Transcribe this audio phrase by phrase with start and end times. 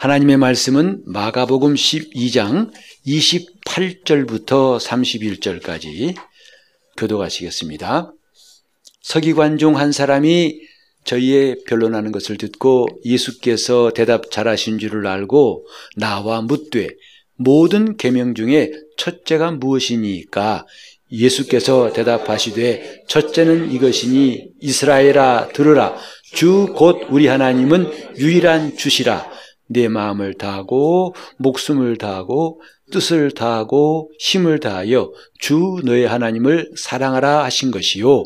[0.00, 2.70] 하나님의 말씀은 마가복음 12장
[3.06, 6.16] 28절부터 31절까지
[6.96, 8.10] 교도하시겠습니다.
[9.02, 10.58] 서기관 중 한 사람이
[11.04, 15.66] 저희의 변론하는 것을 듣고 예수께서 대답 잘하신 줄을 알고
[15.96, 16.88] 나와 묻되
[17.36, 20.66] 모든 계명 중에 첫째가 무엇이니까?
[21.12, 25.94] 예수께서 대답하시되 첫째는 이것이니 이스라엘아 들으라.
[26.32, 29.28] 주 곧 우리 하나님은 유일한 주시라
[29.70, 32.60] 내 마음을 다하고 목숨을 다하고
[32.90, 38.24] 뜻을 다하고 힘을 다하여 주 너의 하나님을 사랑하라 하신 것이요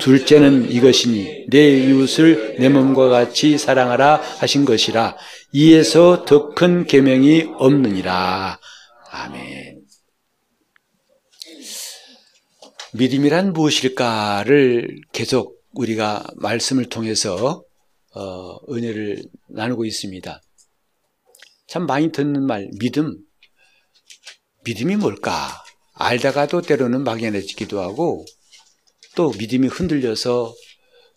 [0.00, 5.16] 둘째는 이것이니 내 이웃을 내 몸과 같이 사랑하라 하신 것이라
[5.52, 8.58] 이에서 더 큰 계명이 없느니라
[9.12, 9.80] 아멘.
[12.92, 17.62] 믿음이란 무엇일까를 계속 우리가 말씀을 통해서
[18.14, 20.40] 어, 은혜를 나누고 있습니다.
[21.70, 23.16] 참 많이 듣는 말, 믿음.
[24.64, 25.62] 믿음이 뭘까?
[25.94, 28.26] 알다가도 때로는 막연해지기도 하고
[29.14, 30.52] 또 믿음이 흔들려서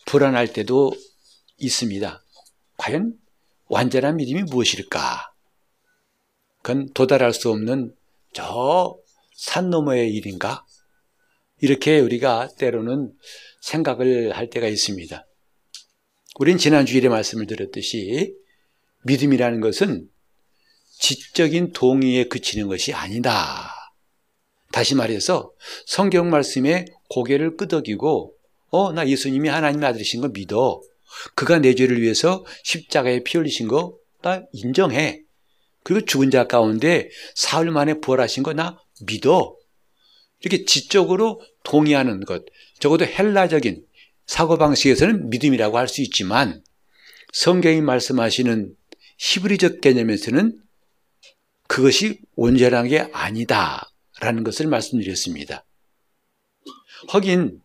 [0.06, 0.92] 불안할 때도
[1.58, 2.22] 있습니다.
[2.76, 3.14] 과연
[3.66, 5.32] 완전한 믿음이 무엇일까?
[6.62, 7.94] 그건 도달할 수 없는
[8.32, 9.04] 저
[9.36, 10.64] 산 너머의 일인가?
[11.60, 13.12] 이렇게 우리가 때로는
[13.60, 15.26] 생각을 할 때가 있습니다.
[16.38, 18.34] 우린 지난 주일에 말씀을 드렸듯이
[19.04, 20.08] 믿음이라는 것은
[21.04, 23.70] 지적인 동의에 그치는 것이 아니다.
[24.72, 25.52] 다시 말해서
[25.84, 28.34] 성경 말씀에 고개를 끄덕이고
[28.70, 30.80] 어, 나 예수님이 하나님의 아들이신 거 믿어.
[31.34, 35.20] 그가 내 죄를 위해서 십자가에 피 흘리신 거 나 인정해.
[35.82, 39.54] 그리고 죽은 자 가운데 사흘 만에 부활하신 거 나 믿어.
[40.40, 42.46] 이렇게 지적으로 동의하는 것.
[42.78, 43.84] 적어도 헬라적인
[44.26, 46.64] 사고방식에서는 믿음이라고 할 수 있지만
[47.34, 48.74] 성경이 말씀하시는
[49.18, 50.63] 히브리적 개념에서는
[51.66, 55.64] 그것이 온전한 게 아니다라는 것을 말씀드렸습니다.
[57.12, 57.60] 허긴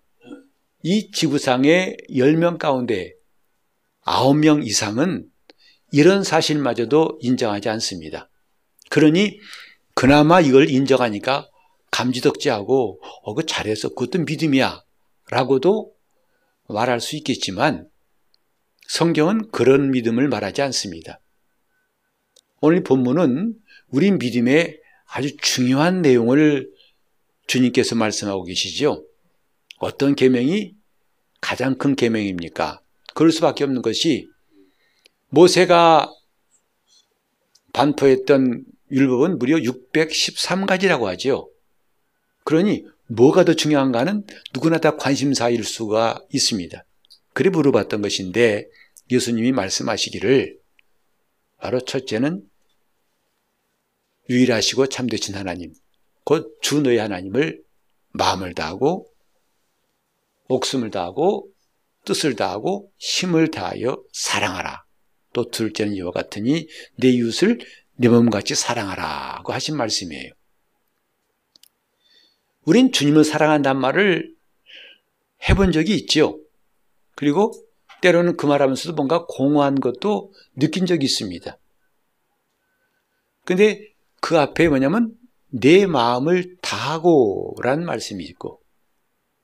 [0.83, 3.13] 이 지구상의 10명 가운데
[4.05, 5.29] 9명 이상은
[5.91, 8.29] 이런 사실마저도 인정하지 않습니다.
[8.89, 9.39] 그러니
[9.93, 11.49] 그나마 이걸 인정하니까
[11.91, 14.83] 감지덕지하고 어, 그 잘해서 그것도 믿음이야
[15.29, 15.93] 라고도
[16.67, 17.89] 말할 수 있겠지만
[18.87, 21.19] 성경은 그런 믿음을 말하지 않습니다.
[22.61, 23.55] 오늘 본문은
[23.91, 26.69] 우리 믿음의 아주 중요한 내용을
[27.47, 29.05] 주님께서 말씀하고 계시죠.
[29.77, 30.75] 어떤 계명이
[31.41, 32.81] 가장 큰 계명입니까?
[33.15, 34.27] 그럴 수밖에 없는 것이
[35.29, 36.11] 모세가
[37.73, 41.49] 반포했던 율법은 무려 613가지라고 하죠.
[42.43, 46.85] 그러니 뭐가 더 중요한가는 누구나 다 관심사일 수가 있습니다.
[47.33, 48.67] 그래 물어봤던 것인데
[49.11, 50.57] 예수님이 말씀하시기를
[51.59, 52.48] 바로 첫째는
[54.29, 55.73] 유일하시고 참되신 하나님,
[56.23, 57.63] 곧 주 너의 하나님을
[58.11, 59.07] 마음을 다하고
[60.47, 61.49] 목숨을 다하고
[62.05, 64.83] 뜻을 다하고 힘을 다하여 사랑하라.
[65.33, 67.59] 또 둘째는 이와 같으니 내 이웃을
[67.95, 70.31] 내 몸같이 사랑하라고 하신 말씀이에요.
[72.65, 74.33] 우린 주님을 사랑한단 말을
[75.49, 76.39] 해본 적이 있죠.
[77.15, 77.51] 그리고
[78.01, 81.57] 때로는 그 말하면서도 뭔가 공허한 것도 느낀 적이 있습니다.
[83.45, 83.88] 근데
[84.21, 85.13] 그 앞에 뭐냐면
[85.47, 88.61] 내 마음을 다하고 라는 말씀이 있고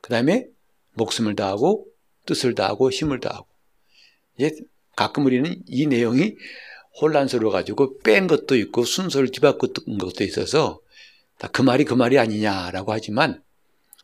[0.02, 0.47] 그 다음에
[0.94, 1.88] 목숨을 다하고
[2.25, 3.47] 뜻을 다하고 힘을 다하고
[4.38, 4.52] 이제
[4.96, 6.35] 가끔 우리는 이 내용이
[7.02, 10.80] 혼란스러워 가지고 뺀 것도 있고 순서를 뒤바꾼 것도 있어서
[11.52, 13.44] 그 말이 그 말이 아니냐라고 하지만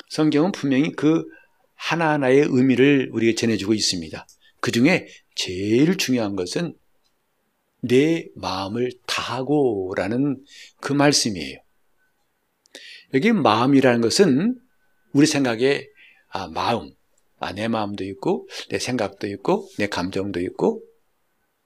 [0.10, 1.26] 성경은 분명히 그
[1.76, 4.28] 하나하나의 의미를 우리에게 전해주고 있습니다.
[4.60, 6.76] 그 중에 제일 중요한 것은
[7.82, 10.44] 내 마음을 다하고라는
[10.80, 11.60] 그 말씀이에요.
[13.14, 14.58] 여기 마음이라는 것은
[15.14, 15.88] 우리 생각에
[16.30, 16.92] 아, 마음,
[17.40, 20.82] 아, 내 마음도 있고, 내 생각도 있고, 내 감정도 있고,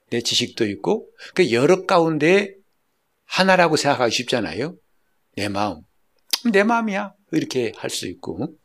[0.09, 2.55] 내 지식도 있고, 그 여러 가운데
[3.25, 4.75] 하나라고 생각하기 쉽잖아요.
[5.35, 5.81] 내 마음.
[6.51, 7.13] 내 마음이야.
[7.31, 8.55] 이렇게 할 수 있고.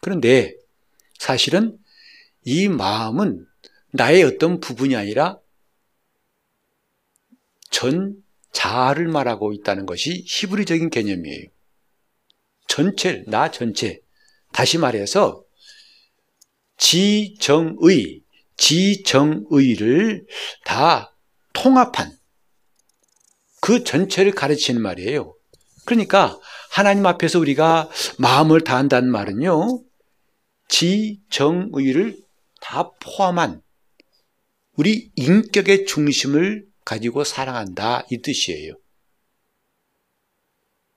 [0.00, 0.54] 그런데
[1.18, 1.76] 사실은
[2.44, 3.44] 이 마음은
[3.92, 5.38] 나의 어떤 부분이 아니라
[7.70, 8.16] 전
[8.52, 11.46] 자아를 말하고 있다는 것이 히브리적인 개념이에요.
[12.66, 14.00] 전체, 나 전체.
[14.52, 15.44] 다시 말해서
[16.76, 18.22] 지정의,
[18.56, 20.26] 지정의를
[20.64, 21.14] 다
[21.52, 22.16] 통합한
[23.60, 25.34] 그 전체를 가르치는 말이에요.
[25.84, 26.38] 그러니까
[26.70, 29.82] 하나님 앞에서 우리가 마음을 다한다는 말은요,
[30.68, 32.18] 지정의를
[32.60, 33.62] 다 포함한
[34.76, 38.72] 우리 인격의 중심을 가지고 사랑한다 이 뜻이에요.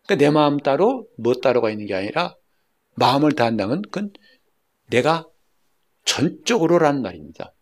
[0.05, 2.33] 그러니까 내 마음 따로 뭐 따로가 있는 게 아니라
[2.95, 4.13] 마음을 다한다는 그건
[4.88, 5.27] 내가
[6.05, 7.53] 전적으로라는 말입니다.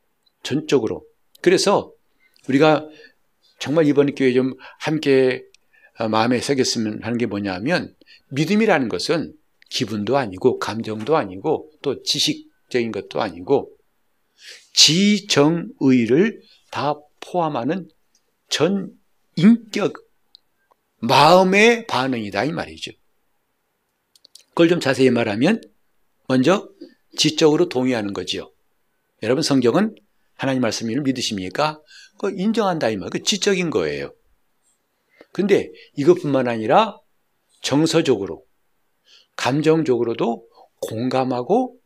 [0.44, 1.08] 전적으로.
[1.42, 1.92] 그래서
[2.48, 2.88] 우리가
[3.58, 5.44] 정말 이번 교회 좀 함께
[6.12, 7.96] 마음에 새겼으면 하는 게 뭐냐면
[8.30, 9.34] 믿음이라는 것은
[9.72, 13.76] 기분도 아니고 감정도 아니고 또 지식적인 것도 아니고
[14.74, 17.90] 지정의를 다 포함하는
[18.50, 18.92] 전
[19.36, 19.94] 인격
[21.02, 22.92] 마음의 반응이다 이 말이죠.
[24.50, 25.62] 그걸 좀 자세히 말하면
[26.28, 26.70] 먼저
[27.18, 28.52] 지적으로 동의하는 거지요.
[29.24, 29.96] 여러분 성경은
[30.36, 31.82] 하나님 말씀을 믿으십니까?
[32.18, 33.10] 그 인정한다 이 말.
[33.10, 34.14] 그 지적인 거예요.
[35.32, 36.98] 근데 이것뿐만 아니라
[37.62, 38.46] 정서적으로
[39.36, 40.48] 감정적으로도
[40.82, 41.80] 공감하고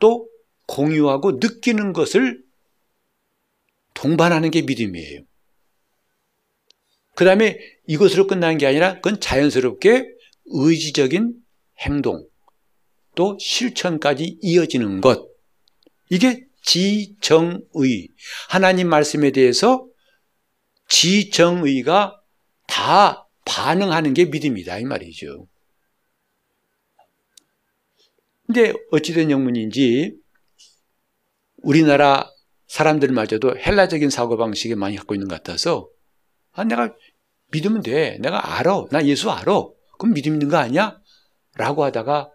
[0.00, 0.28] 또
[0.66, 2.42] 공유하고 느끼는 것을
[3.94, 5.20] 동반하는 게 믿음이에요.
[7.20, 10.06] 그 다음에 이것으로 끝나는 게 아니라 그건 자연스럽게
[10.46, 11.34] 의지적인
[11.80, 12.26] 행동
[13.14, 15.28] 또 실천까지 이어지는 것.
[16.08, 18.08] 이게 지정의.
[18.48, 19.86] 하나님 말씀에 대해서
[20.88, 22.18] 지정의가
[22.66, 24.78] 다 반응하는 게 믿음이다.
[24.78, 25.46] 이 말이죠.
[28.46, 30.16] 근데 어찌된 영문인지
[31.58, 32.30] 우리나라
[32.68, 35.90] 사람들마저도 헬라적인 사고방식에 많이 갖고 있는 것 같아서
[36.52, 36.94] 아, 내가
[37.50, 38.18] 믿으면 돼.
[38.20, 38.84] 내가 알아.
[38.90, 39.64] 나 예수 알아.
[39.98, 40.98] 그럼 믿음 있는 거 아니야?
[41.56, 42.30] 라고 하다가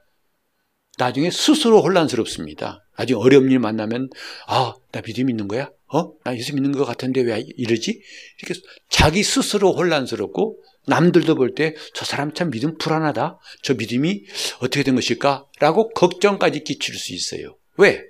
[0.97, 2.83] 나중에 스스로 혼란스럽습니다.
[2.97, 4.09] 나중에 어려운 일 만나면
[4.47, 5.69] 아, 나 믿음 있는 거야?
[5.93, 6.11] 어?
[6.23, 8.01] 나 예수 믿는 것 같은데 왜 이러지?
[8.41, 8.59] 이렇게
[8.89, 10.57] 자기 스스로 혼란스럽고
[10.87, 13.39] 남들도 볼 때 저 사람 참 믿음 불안하다.
[13.63, 14.23] 저 믿음이
[14.59, 15.45] 어떻게 된 것일까?
[15.59, 17.57] 라고 걱정까지 끼칠 수 있어요.
[17.77, 18.03] 왜?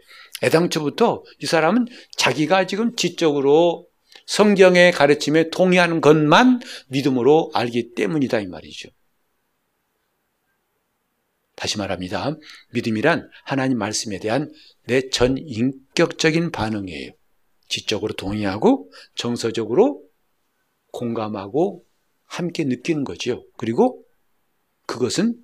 [0.43, 1.87] 애당초부터 이 사람은
[2.17, 3.87] 자기가 지금 지적으로
[4.25, 8.89] 성경의 가르침에 동의하는 것만 믿음으로 알기 때문이다 이 말이죠.
[11.55, 12.35] 다시 말합니다.
[12.73, 14.51] 믿음이란 하나님 말씀에 대한
[14.87, 17.11] 내 전 인격적인 반응이에요.
[17.67, 20.03] 지적으로 동의하고 정서적으로
[20.91, 21.83] 공감하고
[22.25, 23.45] 함께 느끼는 거죠.
[23.57, 24.03] 그리고
[24.85, 25.35] 그것은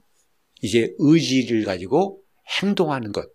[0.62, 2.22] 이제 의지를 가지고
[2.62, 3.28] 행동하는 것.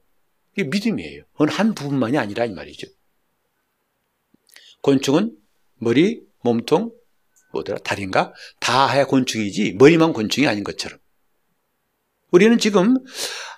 [0.53, 1.25] 이게 믿음이에요.
[1.35, 2.87] 어느 한 부분만이 아니라 이 말이죠.
[4.87, 5.37] 곤충은
[5.79, 6.93] 머리, 몸통,
[7.53, 8.33] 뭐더라, 다리인가?
[8.61, 11.01] 다 해야 곤충이지, 머리만 곤충이 아닌 것처럼.
[12.31, 12.97] 우리는 지금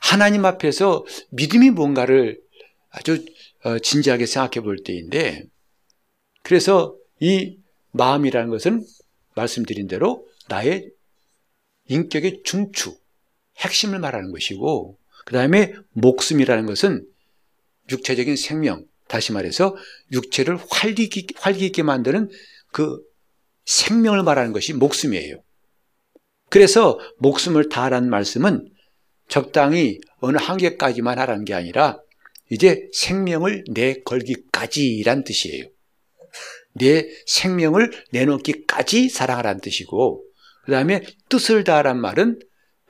[0.01, 2.41] 하나님 앞에서 믿음이 뭔가를
[2.89, 3.23] 아주
[3.65, 5.45] 어, 진지하게 생각해 볼 때인데,
[6.43, 7.59] 그래서 이
[7.91, 8.87] 마음이라는 것은
[9.35, 10.91] 말씀드린 대로 나의
[11.89, 12.97] 인격의 중추,
[13.59, 14.97] 핵심을 말하는 것이고,
[15.27, 17.07] 그 다음에 목숨이라는 것은
[17.91, 19.77] 육체적인 생명, 다시 말해서
[20.13, 22.29] 육체를 활기, 활기 있게 만드는
[22.73, 23.01] 그
[23.65, 25.43] 생명을 말하는 것이 목숨이에요.
[26.51, 28.69] 그래서 목숨을 다하라는 말씀은
[29.29, 31.99] 적당히 어느 한계까지만 하라는 게 아니라
[32.51, 35.65] 이제 생명을 내걸기까지란 뜻이에요.
[36.73, 40.25] 내 생명을 내놓기까지 사랑하라는 뜻이고
[40.65, 42.39] 그 다음에 뜻을 다하란 말은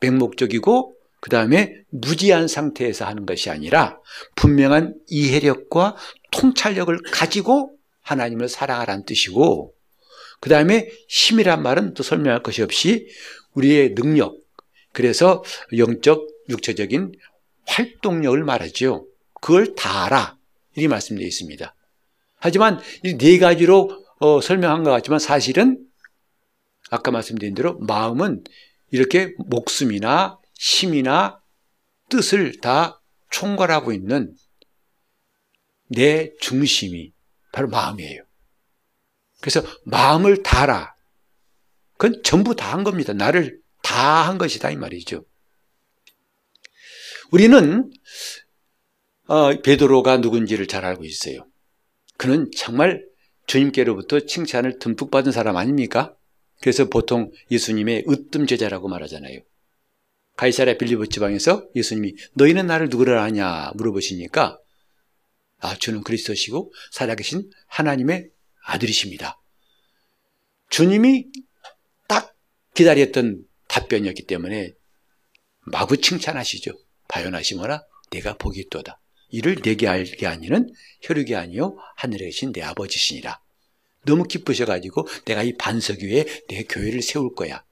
[0.01, 3.99] 맹목적이고 그 다음에 무지한 상태에서 하는 것이 아니라
[4.37, 5.97] 분명한 이해력과
[6.31, 9.75] 통찰력을 가지고 하나님을 사랑하라는 뜻이고
[10.41, 13.09] 그 다음에 힘이란 말은 또 설명할 것이 없이
[13.55, 14.37] 우리의 능력
[14.93, 15.43] 그래서
[15.77, 17.13] 영적 육체적인
[17.67, 19.07] 활동력을 말하죠.
[19.41, 20.39] 그걸 다 알아.
[20.75, 21.75] 이렇게 말씀되어 있습니다.
[22.37, 25.79] 하지만 이 네 가지로 어, 설명한 것 같지만 사실은
[26.91, 28.45] 아까 말씀드린 대로 마음은
[28.91, 31.41] 이렇게 목숨이나 힘이나
[32.11, 33.01] 뜻을 다
[33.31, 34.35] 총괄하고 있는
[35.89, 37.13] 내 중심이
[37.53, 38.25] 바로 마음이에요.
[39.41, 40.95] 그래서 마음을 다라.
[41.97, 43.13] 그건 전부 다 한 겁니다.
[43.13, 45.25] 나를 다 한 것이다 이 말이죠.
[47.31, 47.91] 우리는
[49.27, 51.47] 어, 베드로가 누군지를 잘 알고 있어요.
[52.17, 53.05] 그는 정말
[53.47, 56.15] 주님께로부터 칭찬을 듬뿍 받은 사람 아닙니까?
[56.61, 59.41] 그래서 보통 예수님의 으뜸 제자라고 말하잖아요.
[60.39, 64.57] 가이사랴 빌리보 지방에서 예수님이 너희는 나를 누구라 하냐 물어보시니까
[65.59, 68.31] 아 주는 그리스도시고 살아계신 하나님의
[68.65, 69.41] 아들이십니다.
[70.71, 71.27] 주님이
[72.07, 72.37] 딱
[72.75, 74.75] 기다렸던 답변이었기 때문에
[75.67, 76.71] 마구 칭찬하시죠.
[77.09, 79.01] 바연하시거나 내가 복이 있도다.
[79.31, 83.41] 이를 내게 알게 아니는 혈육이 아니요 하늘에 계신 내 아버지시니라.
[84.07, 87.65] 너무 기쁘셔가지고 내가 이 반석 위에 내 교회를 세울 거야.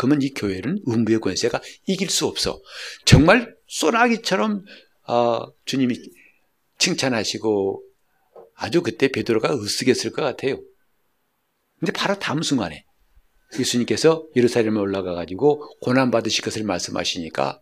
[0.00, 2.58] 그러면 이 교회는 음부의 권세가 이길 수 없어.
[3.04, 4.64] 정말 소나기처럼
[5.06, 5.94] 어, 주님이
[6.78, 7.82] 칭찬하시고
[8.54, 10.58] 아주 그때 베드로가 으쓱했을 것 같아요.
[11.78, 12.86] 근데 바로 다음 순간에
[13.58, 17.60] 예수님께서 예루살렘에 올라가 가지고 고난 받으실 것을 말씀하시니까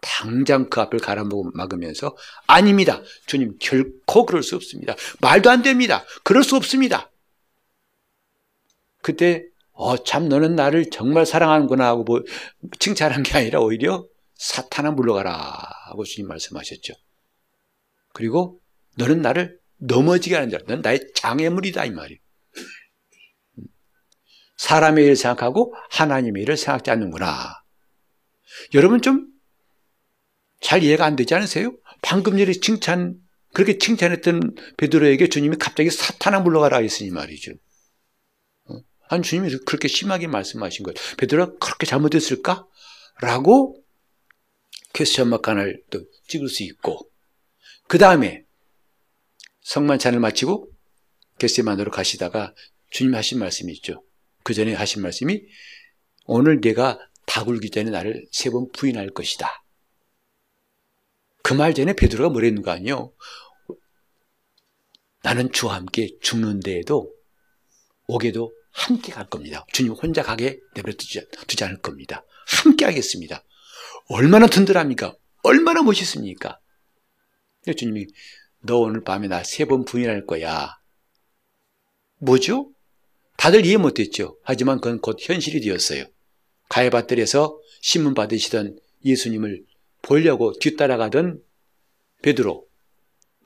[0.00, 2.16] 당장 그 앞을 가라막으면서
[2.46, 3.02] 아닙니다.
[3.26, 4.94] 주님 결코 그럴 수 없습니다.
[5.20, 6.06] 말도 안 됩니다.
[6.24, 7.10] 그럴 수 없습니다.
[9.02, 9.44] 그때
[9.78, 12.22] 어 참 너는 나를 정말 사랑하는구나 하고 뭐
[12.78, 15.32] 칭찬한 게 아니라 오히려 사탄아 물러가라
[15.86, 16.94] 하고 주님 말씀하셨죠.
[18.12, 18.60] 그리고
[18.96, 22.18] 너는 나를 넘어지게 하는 자, 넌 나의 장애물이다 이 말이에요.
[24.56, 27.62] 사람의 일을 생각하고 하나님의 일을 생각지 않는구나.
[28.74, 29.36] 여러분 좀
[30.60, 31.76] 잘 이해가 안 되지 않으세요?
[32.02, 33.16] 방금 전에 칭찬
[33.52, 37.52] 그렇게 칭찬했던 베드로에게 주님이 갑자기 사탄아 물러가라 했으니 말이죠.
[39.10, 39.14] 어?
[39.14, 40.94] 아니 주님이 그렇게 심하게 말씀하신 거예요.
[41.18, 42.66] 베드로가 그렇게 잘못했을까?
[43.20, 43.82] 라고
[44.92, 47.10] 퀘스천 하나를 또 찍을 수 있고
[47.88, 48.44] 그 다음에
[49.62, 50.70] 성만찬을 마치고
[51.38, 52.54] 겟세만으로 가시다가
[52.90, 54.02] 주님 하신 말씀이 있죠.
[54.42, 55.42] 그 전에 하신 말씀이
[56.24, 59.62] 오늘 내가 다 굴기 전에 나를 세 번 부인할 것이다.
[61.42, 63.12] 그 말 전에 베드로가 뭐랬는 거 아니요?
[65.22, 67.12] 나는 주와 함께 죽는데에도
[68.06, 69.64] 오게도 함께 갈 겁니다.
[69.72, 72.24] 주님 혼자 가게 내버려 두지, 않을 겁니다.
[72.46, 73.42] 함께 하겠습니다.
[74.08, 75.16] 얼마나 든든합니까?
[75.42, 76.60] 얼마나 멋있습니까?
[77.76, 78.06] 주님이
[78.60, 80.68] 너 오늘 밤에 나 세 번 부인할 거야.
[82.18, 82.70] 뭐죠?
[83.36, 84.38] 다들 이해 못했죠.
[84.42, 86.04] 하지만 그건 곧 현실이 되었어요.
[86.68, 89.64] 가해밭들에서 신문 받으시던 예수님을
[90.02, 91.42] 보려고 뒤따라가던
[92.22, 92.65] 베드로.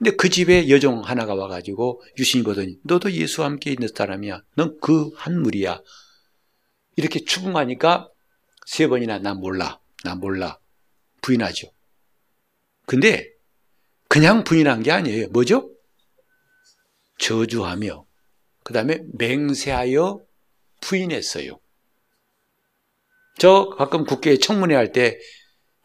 [0.01, 4.41] 근데 그 집에 여종 하나가 와가지고 유신이 보더니 너도 예수와 함께 있는 사람이야.
[4.55, 5.79] 넌 그 한 무리야.
[6.95, 8.09] 이렇게 추궁하니까
[8.65, 9.79] 세 번이나 나 몰라.
[10.03, 10.57] 나 몰라.
[11.21, 11.71] 부인하죠.
[12.87, 13.29] 근데
[14.09, 15.27] 그냥 부인한 게 아니에요.
[15.27, 15.71] 뭐죠?
[17.19, 18.03] 저주하며
[18.63, 20.19] 그 다음에 맹세하여
[20.81, 21.59] 부인했어요.
[23.37, 25.19] 저 가끔 국회에 청문회 할 때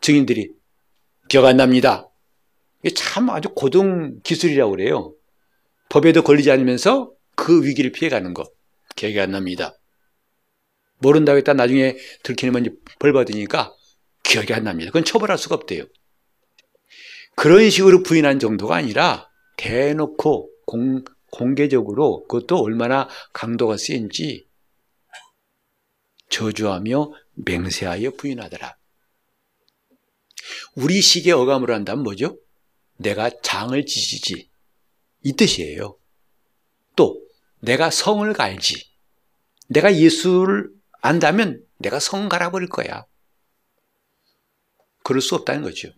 [0.00, 0.54] 증인들이
[1.28, 2.08] 기억 안 납니다.
[2.82, 5.14] 이게 참 아주 고등 기술이라고 그래요.
[5.88, 8.44] 법에도 걸리지 않으면서 그 위기를 피해가는 거.
[8.96, 9.78] 기억이 안 납니다.
[10.98, 13.74] 모른다고 했다 나중에 들키면 벌 받으니까
[14.22, 14.90] 기억이 안 납니다.
[14.90, 15.84] 그건 처벌할 수가 없대요.
[17.36, 19.28] 그런 식으로 부인한 정도가 아니라
[19.58, 24.48] 대놓고 공, 공개적으로 그것도 얼마나 강도가 센지
[26.30, 28.76] 저주하며 맹세하여 부인하더라.
[30.74, 32.38] 우리 식의 어감으로 한다면 뭐죠?
[32.96, 34.50] 내가 장을 지지지.
[35.22, 35.98] 이 뜻이에요.
[36.94, 37.20] 또,
[37.60, 38.86] 내가 성을 갈지.
[39.68, 43.06] 내가 예수를 안다면 내가 성 갈아버릴 거야.
[45.02, 45.92] 그럴 수 없다는 거죠.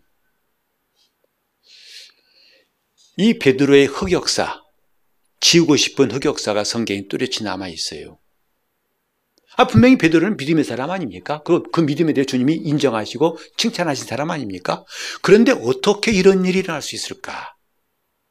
[3.17, 4.62] 이 베드로의 흑역사,
[5.40, 8.19] 지우고 싶은 흑역사가 성경에 뚜렷이 남아 있어요.
[9.59, 11.43] 아, 분명히 베드로는 믿음의 사람 아닙니까?
[11.43, 14.85] 그, 그 믿음에 대해 주님이 인정하시고 칭찬하신 사람 아닙니까?
[15.21, 17.57] 그런데 어떻게 이런 일이 일어날 수 있을까?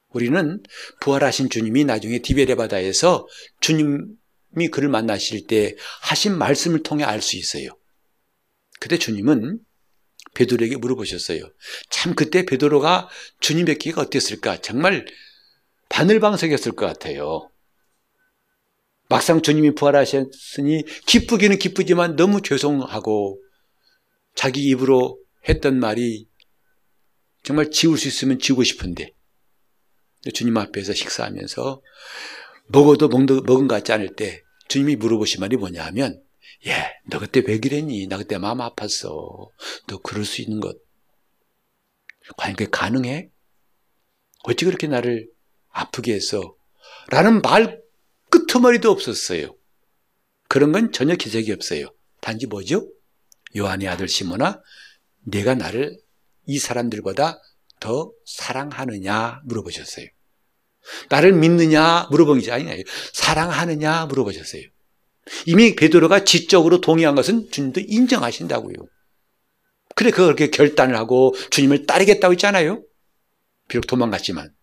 [0.07, 0.63] 우리는
[1.01, 3.27] 부활하신 주님이 나중에 디베레 바다에서
[3.59, 7.71] 주님이 그를 만나실 때 하신 말씀을 통해 알 수 있어요.
[8.79, 9.59] 그때 주님은
[10.33, 11.41] 베드로에게 물어보셨어요.
[11.89, 13.09] 참 그때 베드로가
[13.41, 14.61] 주님 뵙기가 어땠을까?
[14.61, 15.05] 정말
[15.89, 17.49] 바늘방석이었을 것 같아요.
[19.09, 23.41] 막상 주님이 부활하셨으니 기쁘기는 기쁘지만 너무 죄송하고
[24.35, 26.27] 자기 입으로 했던 말이
[27.43, 29.13] 정말 지울 수 있으면 지우고 싶은데
[30.33, 31.81] 주님 앞에서 식사하면서
[32.67, 36.21] 먹어도 먹은 것 같지 않을 때 주님이 물어보신 말이 뭐냐 하면
[36.65, 36.71] 예,
[37.09, 38.07] 너 그때 왜 그랬니?
[38.07, 39.49] 나 그때 마음 아팠어.
[39.87, 40.75] 너 그럴 수 있는 것.
[42.35, 43.29] 과연 그게 가능해?
[44.43, 45.29] 어찌 그렇게 나를
[45.69, 46.55] 아프게 했어?
[47.09, 47.81] 라는 말
[48.47, 49.55] 끄트머리도 없었어요.
[50.47, 51.93] 그런 건 전혀 기적이 없어요.
[52.21, 52.89] 단지 뭐죠?
[53.55, 54.61] 요한의 아들 시모나
[55.25, 55.97] 내가 나를
[56.45, 57.39] 이 사람들보다
[57.79, 60.07] 더 사랑하느냐 물어보셨어요.
[61.09, 62.83] 나를 믿느냐 물어본 게 아니에요.
[63.13, 64.63] 사랑하느냐 물어보셨어요.
[65.45, 68.75] 이미 베드로가 지적으로 동의한 것은 주님도 인정하신다고요.
[69.95, 72.83] 그래 그렇게 결단을 하고 주님을 따르겠다고 했잖아요.
[73.67, 74.56] 비록 도망갔지만.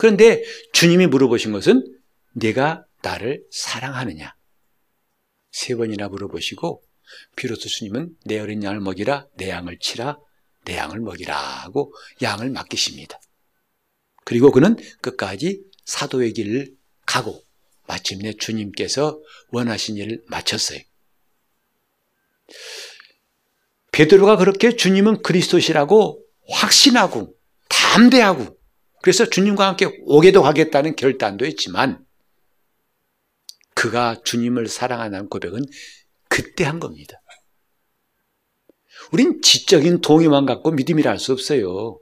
[0.00, 0.42] 그런데
[0.72, 1.84] 주님이 물어보신 것은
[2.32, 4.34] 내가 나를 사랑하느냐?
[5.50, 6.82] 세 번이나 물어보시고
[7.36, 10.16] 비로소 주님은 내 어린 양을 먹이라 내 양을 치라
[10.64, 11.92] 내 양을 먹이라 하고
[12.22, 13.20] 양을 맡기십니다.
[14.24, 17.42] 그리고 그는 끝까지 사도의 길을 가고
[17.86, 20.78] 마침내 주님께서 원하신 일을 마쳤어요.
[23.92, 27.34] 베드로가 그렇게 주님은 그리스도시라고 확신하고
[27.68, 28.59] 담대하고
[29.02, 32.04] 그래서 주님과 함께 오게도 하겠다는 결단도 했지만
[33.74, 35.64] 그가 주님을 사랑하는 고백은
[36.28, 37.20] 그때 한 겁니다.
[39.12, 41.98] 우린 지적인 동의만 갖고 믿음이라 할 수 없어요.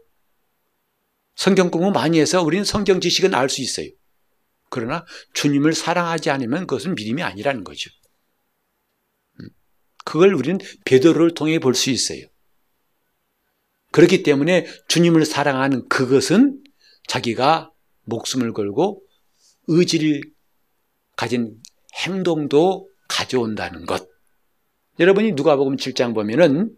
[1.36, 3.88] 성경 공부 많이 해서 우리는 성경 지식은 알 수 있어요.
[4.70, 7.90] 그러나 주님을 사랑하지 않으면 그것은 믿음이 아니라는 거죠.
[9.40, 9.48] 음.
[10.04, 12.26] 그걸 우리는 베드로를 통해 볼 수 있어요.
[13.92, 16.62] 그렇기 때문에 주님을 사랑하는 그것은
[17.08, 17.72] 자기가
[18.04, 19.02] 목숨을 걸고
[19.66, 20.22] 의지를
[21.16, 21.60] 가진
[22.06, 24.08] 행동도 가져온다는 것.
[25.00, 26.70] 여러분이 누가복음 7장 보면은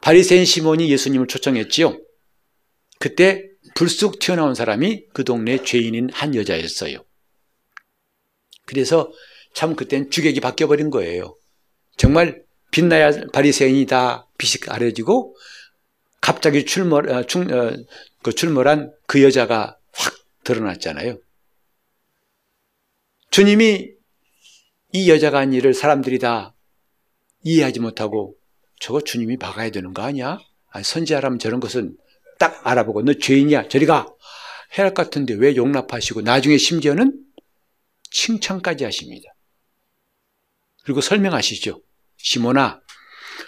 [0.00, 1.98] 바리새인 시몬이 예수님을 초청했지요.
[2.98, 7.04] 그때 불쑥 튀어나온 사람이 그 동네 죄인인 한 여자였어요.
[8.64, 9.12] 그래서
[9.54, 11.36] 참 그땐 주객이 바뀌어버린 거예요.
[11.96, 15.34] 정말 빛나야 바리새인이다 빛이 가려지고
[16.20, 17.76] 갑자기 출몰, 어, 출, 어,
[18.26, 21.20] 그 출몰한 그 여자가 확 드러났잖아요.
[23.30, 23.90] 주님이
[24.92, 26.52] 이 여자가 한 일을 사람들이 다
[27.44, 28.34] 이해하지 못하고
[28.80, 30.40] 저거 주님이 막아야 되는 거 아니야?
[30.70, 31.96] 아니, 선지자라면 저런 것은
[32.40, 34.18] 딱 알아보고 너 죄인이야 저리 가것
[34.92, 37.16] 같은데 왜 용납하시고 나중에 심지어는
[38.10, 39.36] 칭찬까지 하십니다.
[40.82, 41.80] 그리고 설명하시죠.
[42.16, 42.80] 시모나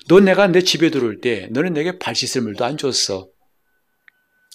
[0.07, 3.29] 너 내가 내 집에 들어올 때 너는 내게 발 씻을 물도 안 줬어.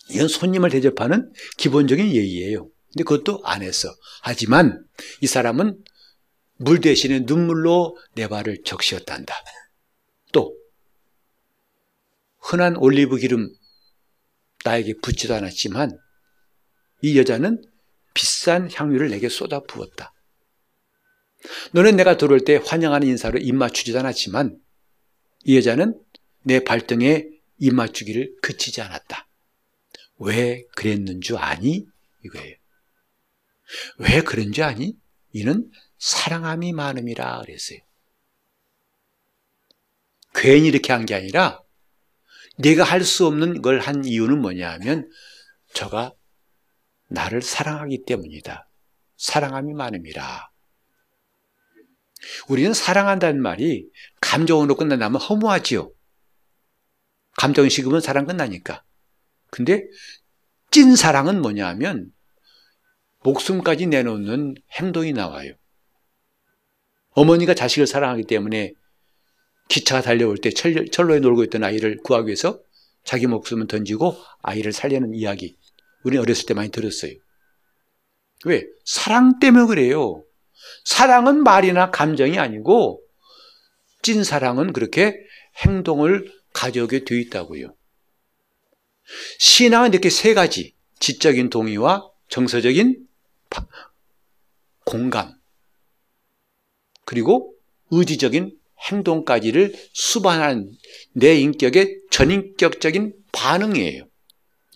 [0.09, 2.69] 이건 손님을 대접하는 기본적인 예의예요.
[2.91, 3.89] 근데 그것도 안 했어.
[4.21, 4.85] 하지만
[5.21, 5.83] 이 사람은
[6.57, 9.33] 물 대신에 눈물로 내 발을 적시었단다.
[10.31, 10.55] 또
[12.39, 13.49] 흔한 올리브 기름
[14.63, 15.97] 나에게 붓지도 않았지만
[17.01, 17.61] 이 여자는
[18.13, 20.13] 비싼 향유를 내게 쏟아 부었다.
[21.73, 24.57] 너는 내가 들어올 때 환영하는 인사로 입 맞추지도 않았지만
[25.43, 25.99] 이 여자는
[26.43, 29.27] 내 발등에 입 맞추기를 그치지 않았다.
[30.25, 31.85] 왜 그랬는 줄 아니?
[32.23, 32.55] 이거예요.
[33.97, 34.95] 왜 그런 줄 아니?
[35.31, 37.79] 이는 사랑함이 많음이라 그랬어요.
[40.35, 41.61] 괜히 이렇게 한 게 아니라
[42.57, 45.09] 내가 할 수 없는 걸 한 이유는 뭐냐 하면
[45.73, 46.13] 저가
[47.09, 48.67] 나를 사랑하기 때문이다.
[49.17, 50.49] 사랑함이 많음이라.
[52.47, 53.87] 우리는 사랑한다는 말이
[54.21, 55.91] 감정으로 끝난다면 허무하지요.
[57.37, 58.83] 감정 식으면 사랑 끝나니까.
[59.53, 59.83] 근데
[60.71, 62.11] 찐 사랑은 뭐냐 하면
[63.21, 65.53] 목숨까지 내놓는 행동이 나와요.
[67.11, 68.73] 어머니가 자식을 사랑하기 때문에
[69.69, 72.59] 기차가 달려올 때 철로에 놀고 있던 아이를 구하기 위해서
[73.03, 75.55] 자기 목숨을 던지고 아이를 살려는 이야기.
[76.03, 77.11] 우리는 어렸을 때 많이 들었어요.
[78.45, 78.65] 왜?
[78.85, 80.23] 사랑 때문에 그래요.
[80.83, 83.03] 사랑은 말이나 감정이 아니고
[84.01, 85.15] 찐 사랑은 그렇게
[85.63, 87.75] 행동을 가져오게 되어 있다고요.
[89.39, 93.07] 신앙은 이렇게 세 가지 지적인 동의와 정서적인
[94.85, 95.33] 공감
[97.05, 97.53] 그리고
[97.91, 98.57] 의지적인
[98.89, 100.71] 행동까지를 수반한
[101.13, 104.07] 내 인격의 전인격적인 반응이에요.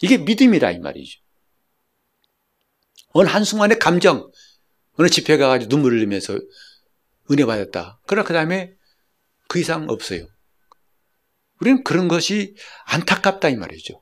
[0.02, 1.20] 이게 믿음이라 이 말이죠.
[3.10, 4.30] 어느 한순간의 감정,
[4.94, 6.40] 어느 집회 가가지고 눈물을 흘리면서
[7.32, 8.00] 은혜 받았다.
[8.06, 8.74] 그러나 그 다음에
[9.48, 10.28] 그 이상 없어요.
[11.60, 14.02] 우리는 그런 것이 안타깝다 이 말이죠.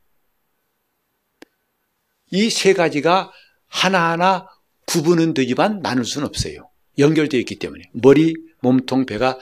[2.32, 3.32] 이 세 가지가
[3.68, 4.48] 하나하나
[4.88, 6.70] 구분은 되지만 나눌 수는 없어요.
[6.98, 9.38] 연결되어 있기 때문에 머리, 몸통, 배가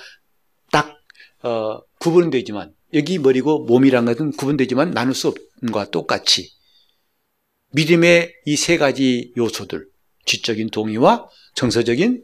[0.72, 0.98] 딱
[1.43, 6.52] 어, 구분되지만 여기 머리고 몸이란 것은 구분되지만 나눌 수 없는 것과 똑같이
[7.72, 9.88] 믿음의 이 세 가지 요소들
[10.26, 12.24] 지적인 동의와 정서적인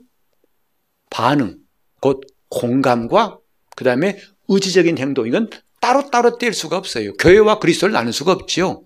[1.10, 1.58] 반응
[2.02, 3.39] 곧 공감과
[3.76, 5.50] 그 다음에 의지적인 행동 이건
[5.82, 7.13] 따로따로 뗄 수가 없어요.
[7.13, 8.84] 교회와 그리스도를 나눌 수가 없지요.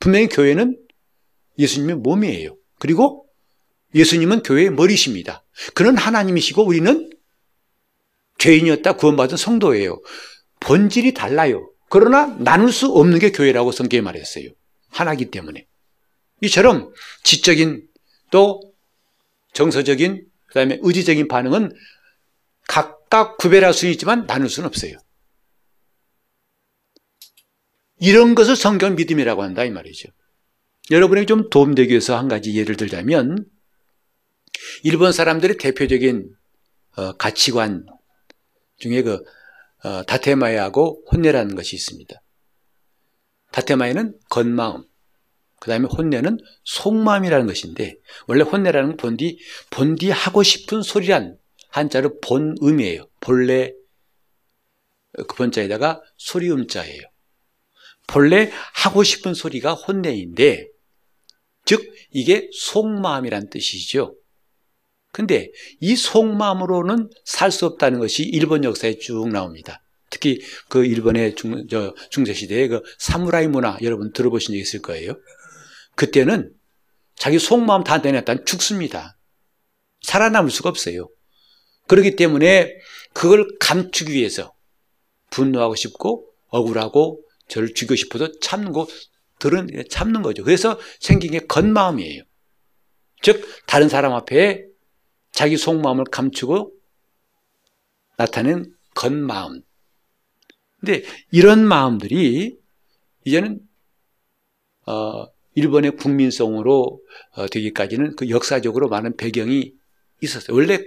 [0.00, 0.78] 분명히 교회는
[1.58, 2.56] 예수님의 몸이에요.
[2.78, 3.26] 그리고
[3.94, 5.44] 예수님은 교회의 머리십니다.
[5.74, 7.10] 그는 하나님이시고 우리는
[8.38, 10.00] 죄인이었다 구원받은 성도예요.
[10.60, 11.70] 본질이 달라요.
[11.88, 14.50] 그러나 나눌 수 없는 게 교회라고 성경에 말했어요.
[14.90, 15.66] 하나기 때문에.
[16.42, 16.92] 이처럼
[17.24, 17.86] 지적인
[18.30, 18.60] 또
[19.54, 21.72] 정서적인 그다음에 의지적인 반응은
[22.68, 24.98] 각각 구별할 수 있지만 나눌 수는 없어요.
[28.00, 30.10] 이런 것을 성경 믿음이라고 한다 이 말이죠.
[30.90, 33.44] 여러분에게 좀 도움되기 위해서 한 가지 예를 들자면
[34.82, 36.30] 일본 사람들의 대표적인
[36.96, 37.86] 어, 가치관
[38.78, 39.22] 중에 그
[39.84, 42.20] 어, 다테마에하고 혼내라는 것이 있습니다.
[43.52, 44.84] 다테마에는 겉마음,
[45.60, 47.96] 그 다음에 혼내는 속마음이라는 것인데
[48.26, 49.38] 원래 혼내라는 본디
[49.70, 51.38] 본디 하고 싶은 소리란
[51.70, 53.08] 한자로 본음이에요.
[53.20, 53.72] 본래
[55.12, 57.02] 그 본자에다가 소리음자예요.
[58.06, 60.77] 본래 하고 싶은 소리가 혼내인데 즉
[62.10, 64.16] 이게 속마음이란 뜻이죠.
[65.12, 69.82] 근데 이 속마음으로는 살 수 없다는 것이 일본 역사에 쭉 나옵니다.
[70.10, 75.14] 특히 그 일본의 중, 저, 중세시대의 그 사무라이 문화 여러분 들어보신 적 있을 거예요.
[75.96, 76.52] 그때는
[77.16, 79.18] 자기 속마음 다 내놨다면 죽습니다.
[80.02, 81.08] 살아남을 수가 없어요.
[81.88, 82.74] 그렇기 때문에
[83.12, 84.54] 그걸 감추기 위해서
[85.30, 88.30] 분노하고 싶고 억울하고 저를 죽이고 싶어도
[88.72, 88.86] 거,
[89.38, 90.44] 들은, 참는 거죠.
[90.44, 92.22] 그래서 생긴 게 겉마음이에요.
[93.22, 94.64] 즉, 다른 사람 앞에
[95.32, 96.72] 자기 속마음을 감추고
[98.16, 99.62] 나타낸 겉마음.
[100.80, 102.56] 근데 이런 마음들이
[103.24, 103.60] 이제는,
[104.86, 107.00] 어, 일본의 국민성으로
[107.32, 109.72] 어, 되기까지는 그 역사적으로 많은 배경이
[110.20, 110.56] 있었어요.
[110.56, 110.80] 원래,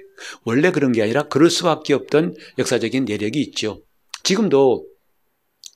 [0.44, 3.84] 원래 그런 게 아니라 그럴 수밖에 없던 역사적인 내력이 있죠.
[4.24, 4.91] 지금도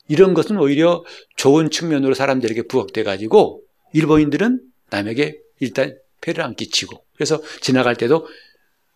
[0.08, 1.04] 이런 것은 오히려
[1.36, 3.64] 좋은 측면으로 사람들에게 부각돼 가지고
[3.94, 8.28] 일본인들은 남에게 일단 폐를 안 끼치고 그래서 지나갈 때도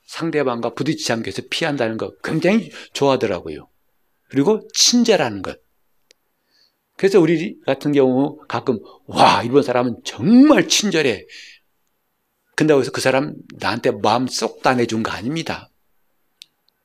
[0.06, 3.68] 상대방과 부딪히지 않기 위해서 피한다는 것 굉장히 좋아하더라고요.
[4.30, 5.60] 그리고 친절하는 것.
[6.98, 11.26] 그래서 우리 같은 경우 가끔 와 일본 사람은 정말 친절해.
[12.56, 15.70] 근다고 해서 그 사람 나한테 마음 쏙 다 내준 거 아닙니다.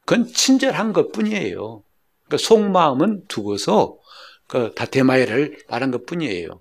[0.04, 1.82] 그건 친절한 것 뿐이에요.
[2.24, 3.98] 그러니까 속마음은 두고서
[4.46, 6.60] 그 다테마이를 말한 것 뿐이에요.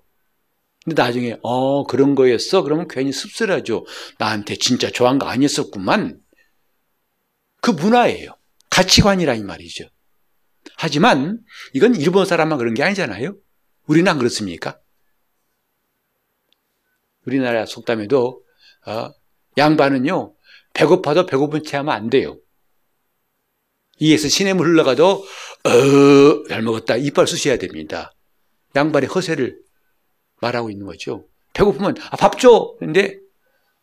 [0.84, 3.86] 근데 나중에 어 그런 거였어 그러면 괜히 씁쓸하죠.
[4.18, 6.20] 나한테 진짜 좋아한 거 아니었었구만.
[7.60, 8.36] 그 문화예요.
[8.70, 9.88] 가치관이라 이 말이죠.
[10.76, 11.40] 하지만
[11.72, 13.36] 이건 일본 사람만 그런 게 아니잖아요.
[13.86, 14.78] 우리는 안 그렇습니까?
[17.26, 18.42] 우리나라 속담에도
[18.86, 19.10] 어,
[19.56, 20.34] 양반은요
[20.74, 22.38] 배고파도 배고픈 채 하면 안 돼요.
[23.98, 25.24] 이에서 시냇물 흘러가도
[25.64, 26.96] 어, 잘 먹었다.
[26.96, 28.12] 이빨 쑤셔야 됩니다.
[28.76, 29.58] 양반의 허세를
[30.40, 31.26] 말하고 있는 거죠.
[31.54, 32.76] 배고프면 아, 밥 줘.
[32.78, 33.18] 근데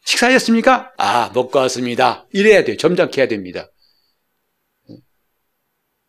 [0.06, 0.94] 식사하셨습니까?
[0.98, 2.28] 아, 먹고 왔습니다.
[2.34, 2.78] 이래야 돼요.
[2.78, 3.68] 점잖게 해야 됩니다.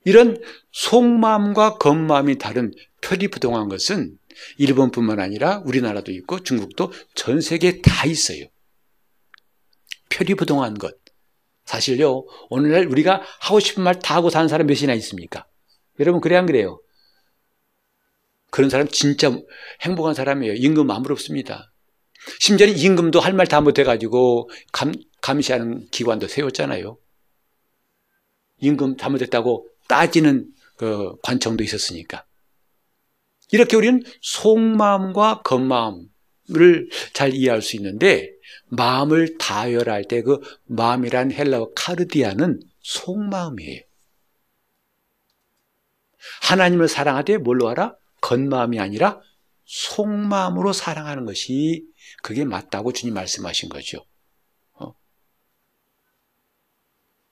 [0.05, 4.19] 이런 속마음과 겉마음이 다른 표리부동한 것은
[4.59, 8.45] 일본뿐만 아니라 우리나라도 있고 중국도 전 세계에 다 있어요.
[10.11, 10.97] 표리부동한 것.
[11.65, 15.47] 사실요, 오늘날 우리가 하고 싶은 말 다 하고 사는 사람 몇이나 있습니까?
[16.01, 16.81] 여러분, 그래, 안 그래요?
[18.51, 19.31] 그런 사람 진짜
[19.83, 20.55] 행복한 사람이에요.
[20.55, 21.73] 임금 아무로 없습니다.
[22.39, 26.99] 심지어는 임금도 할 말 다 못해가지고 감, 감시하는 기관도 세웠잖아요.
[28.61, 32.25] 임금 잘못했다고 따지는 그 관청도 있었으니까.
[33.51, 36.07] 이렇게 우리는 속마음과 겉마음을
[37.13, 38.31] 잘 이해할 수 있는데
[38.69, 43.81] 마음을 다혈할 때 그 마음이란 헬라어 카르디아는 속마음이에요.
[46.43, 47.97] 하나님을 사랑하되 뭘로 알아?
[48.21, 49.21] 겉마음이 아니라
[49.65, 51.85] 속마음으로 사랑하는 것이
[52.23, 54.05] 그게 맞다고 주님 말씀하신 거죠.
[54.75, 54.93] 어?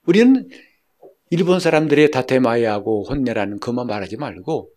[0.05, 0.49] 우리는
[1.29, 4.69] 일본 사람들의 다테마이하고 혼내라는 그만 말하지 말고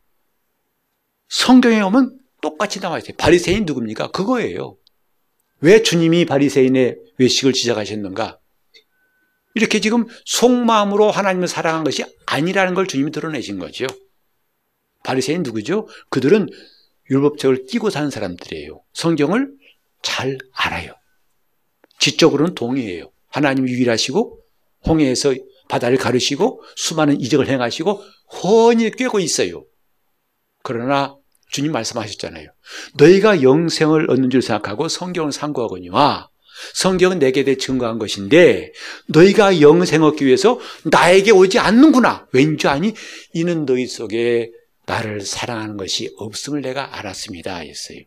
[1.29, 3.17] 성경에 오면 똑같이 나와 있어요.
[3.17, 4.11] 바리새인 누굽니까?
[4.11, 4.77] 그거예요.
[5.61, 8.39] 왜 주님이 바리새인의 외식을 시작하셨는가?
[9.55, 13.87] 이렇게 지금 속마음으로 하나님을 사랑한 것이 아니라는 걸 주님이 드러내신 거죠.
[15.05, 15.87] 바리새인 누구죠?
[16.09, 16.49] 그들은
[17.11, 18.83] 율법적을 끼고 사는 사람들이에요.
[18.93, 19.53] 성경을
[20.03, 20.93] 잘 알아요.
[21.99, 23.11] 지적으로는 동의해요.
[23.29, 24.41] 하나님이 유일하시고
[24.87, 25.35] 홍해에서
[25.69, 28.03] 바다를 가르시고 수많은 이적을 행하시고
[28.43, 29.65] 훤히 꿰고 있어요.
[30.63, 31.17] 그러나
[31.51, 32.49] 주님 말씀하셨잖아요.
[32.97, 36.29] 너희가 영생을 얻는 줄 생각하고 성경을 상고하거니와
[36.75, 38.73] 성경은 내게 대해 증거한 것인데
[39.07, 42.29] 너희가 영생 얻기 위해서 나에게 오지 않는구나.
[42.33, 42.95] 왠지 아니
[43.33, 44.51] 이는 너희 속에
[44.87, 47.57] 나를 사랑하는 것이 없음을 내가 알았습니다.
[47.57, 48.01] 했어요.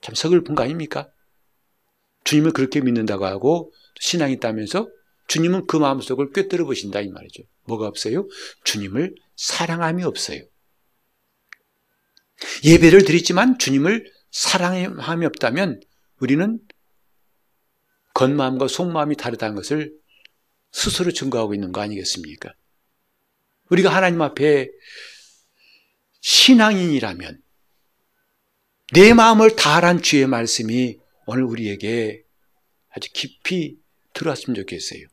[0.00, 1.08] 참 서글픈 거 아닙니까?
[2.24, 4.88] 주님을 그렇게 믿는다고 하고 신앙이 있다면서
[5.28, 7.42] 주님은 그 마음속을 꿰뚫어 보신다 이 말이죠.
[7.64, 8.28] 뭐가 없어요?
[8.64, 10.42] 주님을 사랑함이 없어요.
[12.64, 15.80] 예배를 드리지만 주님을 사랑함이 없다면
[16.20, 16.58] 우리는
[18.14, 19.92] 겉마음과 속마음이 다르다는 것을
[20.72, 22.52] 스스로 증거하고 있는 거 아니겠습니까?
[23.70, 24.68] 우리가 하나님 앞에
[26.20, 27.42] 신앙인이라면
[28.92, 32.24] 내 마음을 다한 주의 말씀이 오늘 우리에게
[32.90, 33.78] 아주 깊이
[34.14, 35.06] 들어왔으면 좋겠어요.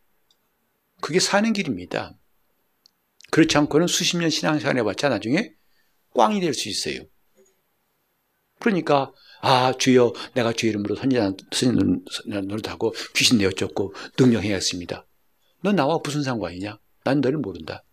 [1.02, 2.18] 그게 사는 길입니다.
[3.32, 5.54] 그렇지 않고는 수십 년 신앙생활 해봤자 나중에
[6.16, 7.02] 꽝이 될 수 있어요.
[8.60, 11.34] 그러니까 아 주여 내가 주 이름으로 선지자
[12.44, 15.06] 노릇하고 귀신 내어 쫓고 능력해야습니다
[15.62, 16.78] 너 나와 무슨 상관이냐?
[17.04, 17.84] 난 너를 모른다.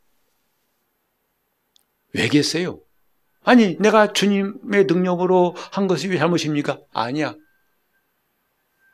[2.12, 2.80] 왜겠어요?
[3.44, 6.80] 아니 내가 주님의 능력으로 한 것이 왜 잘못입니까?
[6.92, 7.34] 아니야.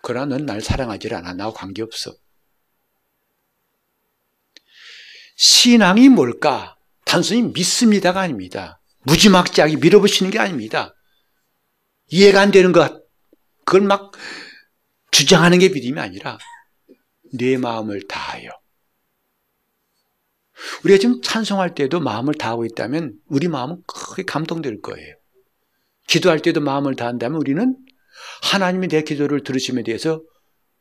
[0.03, 1.35] 그러나 넌 날 사랑하지 않아.
[1.35, 2.15] 나와 관계없어.
[5.37, 6.77] 신앙이 뭘까?
[7.05, 8.81] 단순히 믿습니다가 아닙니다.
[9.03, 10.95] 무지막지하게 밀어붙이는 게 아닙니다.
[12.09, 13.05] 이해가 안 되는 것,
[13.65, 14.13] 그걸 막
[15.11, 16.39] 주장하는 게 믿음이 아니라
[17.33, 18.51] 내 마음을 다하여.
[20.85, 25.15] 우리가 지금 찬송할 때도 마음을 다하고 있다면 우리 마음은 크게 감동될 거예요.
[26.07, 27.77] 기도할 때도 마음을 다한다면 우리는
[28.43, 30.23] 하나님이 내 기도를 들으심에 대해서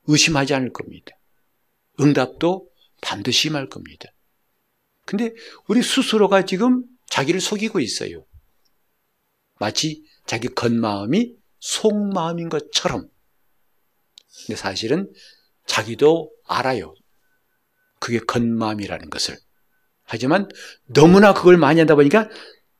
[0.07, 1.11] 의심하지 않을 겁니다.
[1.99, 2.69] 응답도
[3.01, 4.05] 반드시 임할 겁니다.
[5.05, 5.33] 근데
[5.67, 8.25] 우리 스스로가 지금 자기를 속이고 있어요.
[9.59, 13.09] 마치 자기 겉마음이 속마음인 것처럼.
[14.45, 15.11] 근데 사실은
[15.65, 16.93] 자기도 알아요.
[17.99, 19.37] 그게 겉마음이라는 것을.
[20.03, 20.47] 하지만
[20.85, 22.29] 너무나 그걸 많이 한다 보니까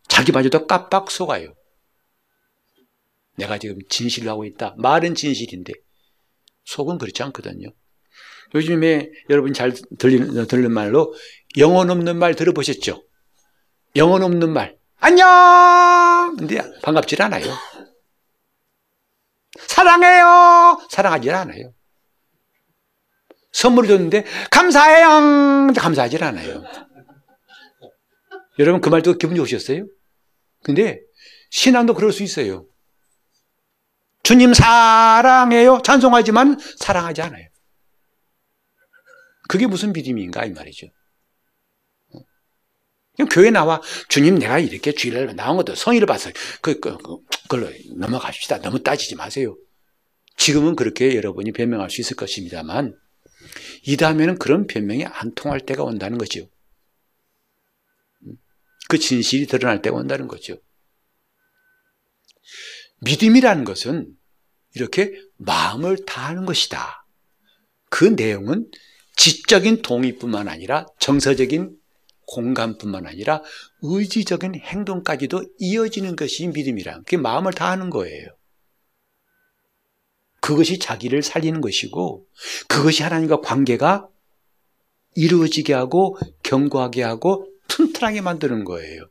[0.07, 1.53] 자기마저도 깜빡 속아요.
[3.35, 4.75] 내가 지금 진실을 하고 있다.
[4.77, 5.73] 말은 진실인데
[6.65, 7.69] 속은 그렇지 않거든요.
[8.55, 11.13] 요즘에 여러분 잘 들리는, 들리는 말로
[11.57, 13.03] 영혼 없는 말 들어보셨죠?
[13.95, 14.76] 영혼 없는 말.
[14.99, 16.35] 안녕!
[16.37, 17.45] 근데 반갑질 않아요.
[19.67, 20.79] 사랑해요!
[20.89, 21.73] 사랑하지 않아요.
[23.51, 25.73] 선물을 줬는데, 감사해요!
[25.77, 26.63] 감사하지 않아요.
[28.59, 29.85] 여러분 그 말 듣고 기분 좋으셨어요?
[30.63, 30.99] 근데
[31.51, 32.65] 신앙도 그럴 수 있어요.
[34.23, 35.81] 주님 사랑해요.
[35.83, 37.47] 찬송하지만 사랑하지 않아요.
[39.47, 40.87] 그게 무슨 믿음인가 이 말이죠.
[43.25, 46.29] 교회 나와 주님 내가 이렇게 주일날 나온 것도 성의를 봐서
[46.61, 48.61] 그, 그, 그, 그걸로 넘어갑시다.
[48.61, 49.57] 너무 따지지 마세요.
[50.35, 52.95] 지금은 그렇게 여러분이 변명할 수 있을 것입니다만
[53.83, 56.47] 이 다음에는 그런 변명이 안 통할 때가 온다는 거죠.
[58.87, 60.57] 그 진실이 드러날 때가 온다는 거죠.
[63.01, 64.07] 믿음이라는 것은
[64.75, 67.05] 이렇게 마음을 다하는 것이다.
[67.89, 68.69] 그 내용은
[69.15, 71.76] 지적인 동의뿐만 아니라 정서적인
[72.27, 73.41] 공감뿐만 아니라
[73.81, 78.27] 의지적인 행동까지도 이어지는 것이 믿음이란 그게 마음을 다하는 거예요.
[80.41, 82.25] 그것이 자기를 살리는 것이고
[82.67, 84.07] 그것이 하나님과 관계가
[85.15, 89.09] 이루어지게 하고 견고하게 하고 튼튼하게 만드는 거예요.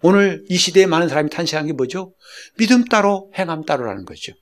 [0.00, 2.14] 오늘 이 시대에 많은 사람이 탄식한 게 뭐죠?
[2.56, 4.32] 믿음 따로 행함 따로라는 거죠.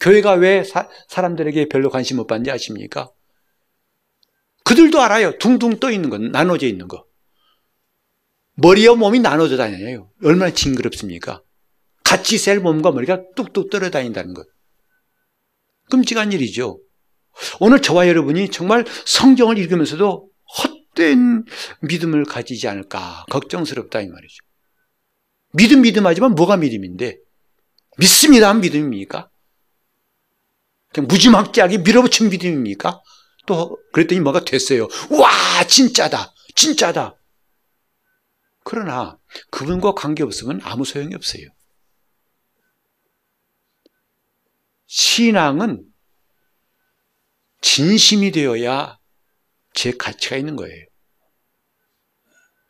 [0.00, 3.10] 교회가 왜 사, 사람들에게 별로 관심 못 받는지 아십니까?
[4.64, 5.38] 그들도 알아요.
[5.38, 7.04] 둥둥 떠 있는 건, 나눠져 있는 거.
[8.54, 10.10] 머리와 몸이 나눠져 다녀요.
[10.22, 11.42] 얼마나 징그럽습니까?
[12.04, 14.46] 같이 셀 몸과 머리가 뚝뚝 떨어 다닌다는 것.
[15.90, 16.80] 끔찍한 일이죠.
[17.60, 20.28] 오늘 저와 여러분이 정말 성경을 읽으면서도
[20.94, 21.44] 헛된
[21.80, 24.36] 믿음을 가지지 않을까 걱정스럽다 이 말이죠.
[25.54, 27.18] 믿음 믿음하지만 뭐가 믿음인데
[27.98, 29.30] 믿습니다 믿음입니까?
[30.92, 33.00] 그냥 무지막지하게 밀어붙인 믿음입니까?
[33.46, 34.88] 또 그랬더니 뭐가 됐어요.
[35.10, 37.16] 와 진짜다 진짜다.
[38.64, 39.18] 그러나
[39.50, 41.44] 그분과 관계없으면 아무 소용이 없어요.
[44.86, 45.84] 신앙은
[47.60, 48.98] 진심이 되어야
[49.74, 50.84] 제 가치가 있는 거예요.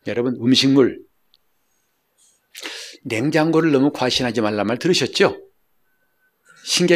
[0.07, 1.03] 여러분 음식물
[3.05, 5.37] 냉장고를 너무 과신하지 말란 말 들으셨죠?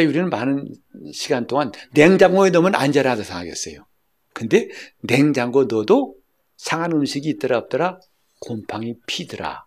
[0.05, 0.73] 우리는 많은
[1.13, 3.85] 시간 동안 냉장고에 넣으면 안전하다 생각했어요.
[4.33, 4.69] 근데
[5.01, 6.15] 냉장고 넣어도
[6.55, 7.99] 상한 음식이 있더라 없더라
[8.39, 9.65] 곰팡이 피더라.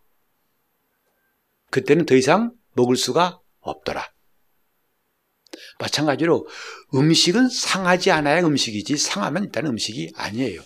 [1.70, 4.10] 그때는 더 이상 먹을 수가 없더라.
[5.78, 6.46] 마찬가지로
[6.94, 10.62] 음식은 상하지 않아야 음식이지 상하면 일단 음식이 아니에요.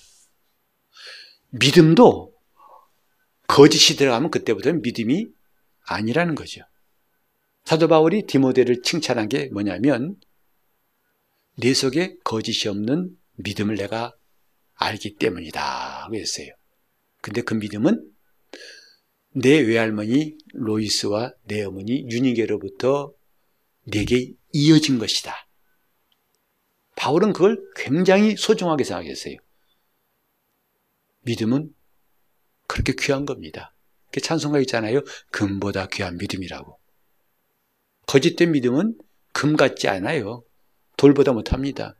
[1.51, 2.35] 믿음도
[3.47, 5.29] 거짓이 들어가면 그때부터는 믿음이
[5.87, 6.63] 아니라는 거죠.
[7.65, 10.17] 사도 바울이 디모데를 칭찬한 게 뭐냐면
[11.57, 14.15] 내 속에 거짓이 없는 믿음을 내가
[14.75, 16.09] 알기 때문이다.
[16.11, 16.49] 그랬어요.
[17.23, 18.11] 근데 그 믿음은
[19.37, 23.15] 내 외할머니 로이스와 내 어머니 유니게로부터
[23.85, 25.35] 내게 이어진 것이다.
[26.97, 29.37] 바울은 그걸 굉장히 소중하게 생각했어요.
[31.23, 31.75] 믿음은
[32.67, 33.75] 그렇게 귀한 겁니다.
[34.13, 35.03] 그 찬송가 있잖아요.
[35.31, 36.79] 금보다 귀한 믿음이라고.
[38.07, 38.97] 거짓된 믿음은
[39.33, 40.45] 금 같지 않아요.
[40.97, 41.97] 돌보다 못합니다.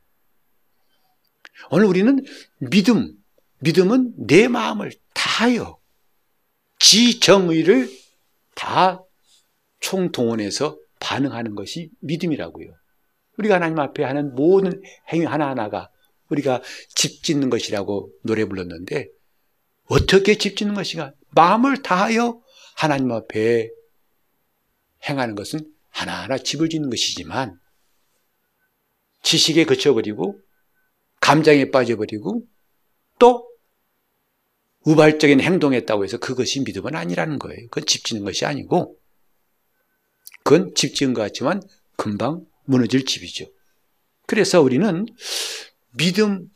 [1.71, 2.23] 오늘 우리는
[2.59, 3.13] 믿음,
[3.59, 5.79] 믿음은 내 마음을 다하여
[6.79, 7.89] 지정의를
[8.55, 9.01] 다
[9.79, 12.73] 총동원해서 반응하는 것이 믿음이라고요.
[13.37, 15.89] 우리가 하나님 앞에 하는 모든 행위 하나하나가
[16.29, 19.09] 우리가 집 짓는 것이라고 노래 불렀는데
[19.87, 21.13] 어떻게 집 짓는 것인가?
[21.31, 22.41] 마음을 다하여
[22.75, 23.69] 하나님 앞에
[25.07, 27.57] 행하는 것은 하나하나 집을 짓는 것이지만
[29.23, 30.37] 지식에 그쳐버리고
[31.21, 32.43] 감정에 빠져버리고
[33.17, 33.49] 또
[34.81, 37.67] 우발적인 행동했다고 해서 그것이 믿음은 아니라는 거예요.
[37.69, 38.99] 그건 집 짓는 것이 아니고
[40.43, 41.61] 그건 집 지은 것 같지만
[41.95, 43.45] 금방 무너질 집이죠.
[44.27, 45.05] 그래서 우리는
[45.91, 46.49] 믿음,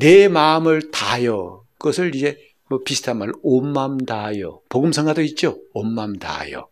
[0.00, 2.36] 내 마음을 다하여 그것을 이제
[2.68, 5.62] 뭐 비슷한 말로 온 마음 다하여 복음성가도 있죠.
[5.72, 6.68] 온 마음 다하여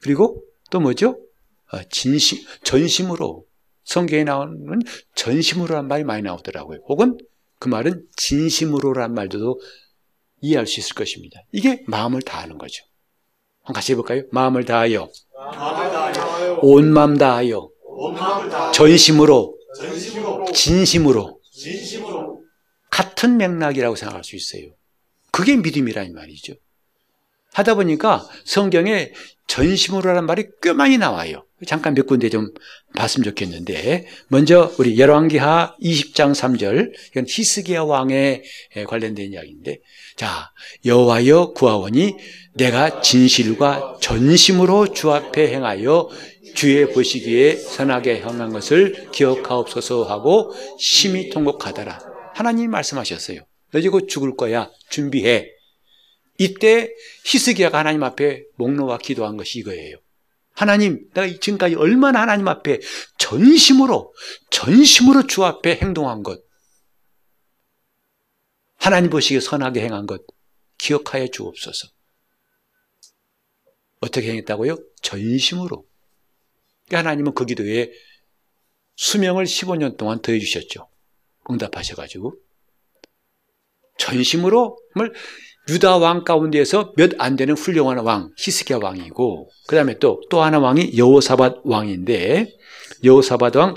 [0.00, 1.18] 그리고 또 뭐죠?
[1.72, 3.44] 어, 진심, 전심으로
[3.84, 4.80] 성경에 나오는
[5.14, 6.80] 전심으로란 말이 많이 나오더라고요.
[6.88, 7.18] 혹은
[7.58, 9.60] 그 말은 진심으로란 말도
[10.40, 11.40] 이해할 수 있을 것입니다.
[11.52, 12.84] 이게 마음을 다하는 거죠.
[13.62, 14.22] 한번 같이 해볼까요?
[14.30, 15.10] 마음을 다하여,
[16.62, 17.70] 온 마음 다하여,
[18.72, 19.58] 전심으로,
[20.54, 21.40] 진심으로,
[22.90, 24.70] 같은 맥락이라고 생각할 수 있어요.
[25.30, 26.54] 그게 믿음이라는 말이죠.
[27.52, 29.12] 하다 보니까 성경에
[29.46, 31.44] 전심으로 라는 말이 꽤 많이 나와요.
[31.66, 32.52] 잠깐 몇 군데 좀
[32.94, 34.06] 봤으면 좋겠는데.
[34.28, 38.42] 먼저 우리 열왕기하 20장 3절 이건 히스기야 왕에
[38.86, 39.80] 관련된 이야기인데.
[40.16, 40.52] 자
[40.84, 42.14] 여호와여 구하오니
[42.54, 46.08] 내가 진실과 전심으로 주 앞에 행하여
[46.54, 51.98] 주의 보시기에 선하게 행한 것을 기억하옵소서 하고 심히 통곡하더라.
[52.34, 53.40] 하나님 말씀하셨어요.
[53.72, 54.70] 너곧 죽을 거야.
[54.90, 55.48] 준비해
[56.38, 59.96] 이때 히스기야가 하나님 앞에 목 놓아 기도한 것이 이거예요.
[60.52, 62.80] 하나님, 내가 지금까지 얼마나 하나님 앞에
[63.18, 64.12] 전심으로,
[64.50, 66.42] 전심으로 주 앞에 행동한 것,
[68.76, 70.22] 하나님 보시기에 선하게 행한 것,
[70.78, 71.88] 기억하여 주옵소서.
[74.00, 74.76] 어떻게 행했다고요?
[75.02, 75.84] 전심으로.
[76.86, 77.92] 그러니까 하나님은 그 기도에
[78.94, 80.88] 수명을 15년 동안 더해주셨죠.
[81.50, 82.34] 응답하셔가지고.
[83.98, 85.12] 전심으로, 정말
[85.68, 90.58] 유다 왕 가운데에서 몇 안 되는 훌륭한 왕 히스기야 왕이고 그 다음에 또 또 하나
[90.58, 92.48] 왕이 여호사밧 왕인데
[93.04, 93.74] 여호사밧 왕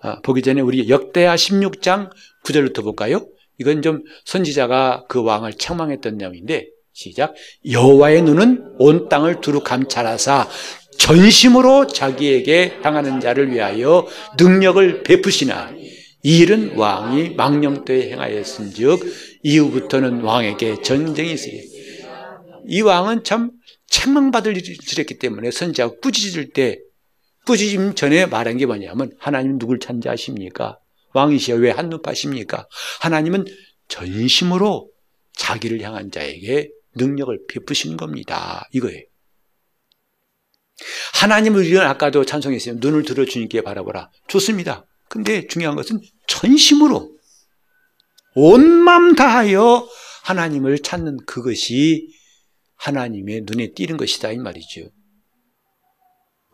[0.00, 2.10] 아, 보기 전에 우리 역대하 16장
[2.44, 3.26] 9절부터 볼까요?
[3.58, 7.34] 이건 좀 선지자가 그 왕을 책망했던 내용인데 시작
[7.68, 10.48] 여호와의 눈은 온 땅을 두루 감찰하사
[10.98, 14.06] 전심으로 자기에게 향하는 자를 위하여
[14.38, 15.70] 능력을 베푸시나
[16.22, 21.62] 이 일은 왕이 망령 때에 행하였은즉 이후부터는 왕에게 전쟁이 있으리.
[22.66, 23.52] 이 왕은 참
[23.86, 26.78] 책망받을 일을 했기 때문에 선지자가 꾸짖을 때
[27.46, 30.78] 꾸짖음 전에 말한 게 뭐냐면 하나님 누굴 찾는지 아십니까?
[31.14, 32.66] 왕이시여 왜 한눈 파십니까?
[33.00, 33.46] 하나님은
[33.88, 34.90] 전심으로
[35.34, 38.68] 자기를 향한 자에게 능력을 베푸시는 겁니다.
[38.72, 39.02] 이거예요.
[41.14, 42.76] 하나님을 우리는 아까도 찬송했어요.
[42.78, 44.10] 눈을 들어 주님께 바라보라.
[44.28, 44.84] 좋습니다.
[45.08, 47.16] 근데 중요한 것은 전심으로
[48.34, 49.88] 온 맘 다하여
[50.24, 52.08] 하나님을 찾는 그것이
[52.76, 54.90] 하나님의 눈에 띄는 것이다 이 말이죠.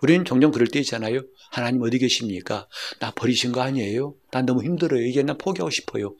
[0.02, 1.20] 우리는 종종 그럴 때 있잖아요.
[1.50, 2.68] 하나님 어디 계십니까?
[3.00, 4.16] 나 버리신 거 아니에요?
[4.30, 5.04] 난 너무 힘들어요.
[5.06, 6.16] 이제 나 포기하고 싶어요.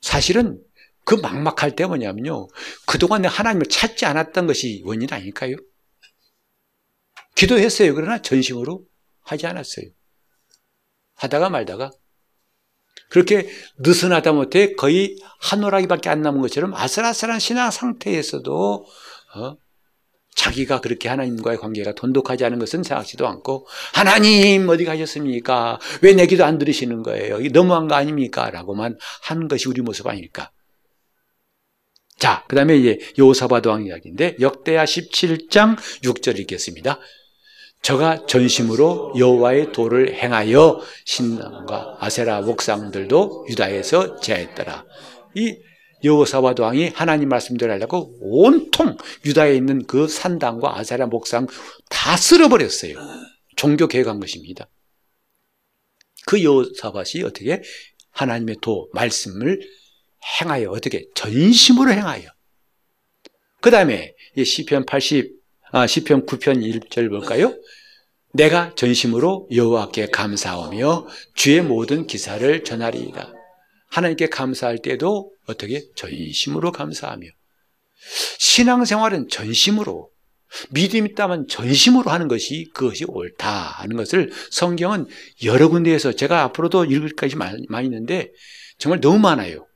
[0.00, 0.62] 사실은
[1.04, 2.48] 그 막막할 때 뭐냐면요.
[2.86, 5.56] 그동안 내 하나님을 찾지 않았던 것이 원인 아닐까요?
[7.36, 7.94] 기도했어요.
[7.94, 8.84] 그러나 전심으로
[9.22, 9.86] 하지 않았어요.
[11.16, 11.90] 하다가 말다가
[13.08, 13.48] 그렇게
[13.78, 18.86] 느슨하다 못해 거의 한 오락이밖에 안 남은 것처럼 아슬아슬한 신앙 상태에서도
[19.36, 19.56] 어?
[20.34, 25.78] 자기가 그렇게 하나님과의 관계가 돈독하지 않은 것은 생각지도 않고 하나님 어디 가셨습니까?
[26.02, 27.40] 왜 내 기도 안 들으시는 거예요?
[27.40, 28.50] 이게 너무한 거 아닙니까?
[28.50, 30.50] 라고만 하는 것이 우리 모습 아닐까?
[32.18, 36.98] 자, 그 다음에 이제 요사바도 왕 이야기인데 역대하 17장 6절 읽겠습니다.
[37.82, 44.84] 저가 전심으로 여호와의 도를 행하여 신랑과 아세라 목상들도 유다에서 제하였더라.
[45.34, 45.56] 이
[46.02, 51.46] 여호사밧 왕이 하나님 말씀대로 하려고 온통 유다에 있는 그 산당과 아세라 목상
[51.88, 52.96] 다 쓸어버렸어요.
[53.56, 54.68] 종교 개혁한 것입니다.
[56.26, 57.62] 그 여호사밧이 어떻게
[58.10, 59.60] 하나님의 도 말씀을
[60.40, 62.28] 행하여 어떻게 전심으로 행하여
[63.60, 65.36] 그 다음에 시편 80
[65.72, 67.54] 아, 시편 9편 1절 볼까요?
[68.32, 73.32] 내가 전심으로 여호와께 감사하며 주의 모든 기사를 전하리이다.
[73.88, 77.26] 하나님께 감사할 때도 어떻게 전심으로 감사하며
[78.38, 80.10] 신앙생활은 전심으로
[80.70, 85.06] 믿음 있다면 전심으로 하는 것이 그것이 옳다 하는 것을 성경은
[85.44, 88.30] 여러 군데에서 제가 앞으로도 읽을 것이 많이 있는데
[88.78, 89.66] 정말 너무 많아요.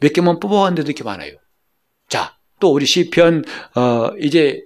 [0.00, 1.36] 몇 개만 뽑아왔는데도 이렇게 많아요.
[2.08, 3.44] 자, 또 우리 시편
[3.74, 4.62] 어, 이제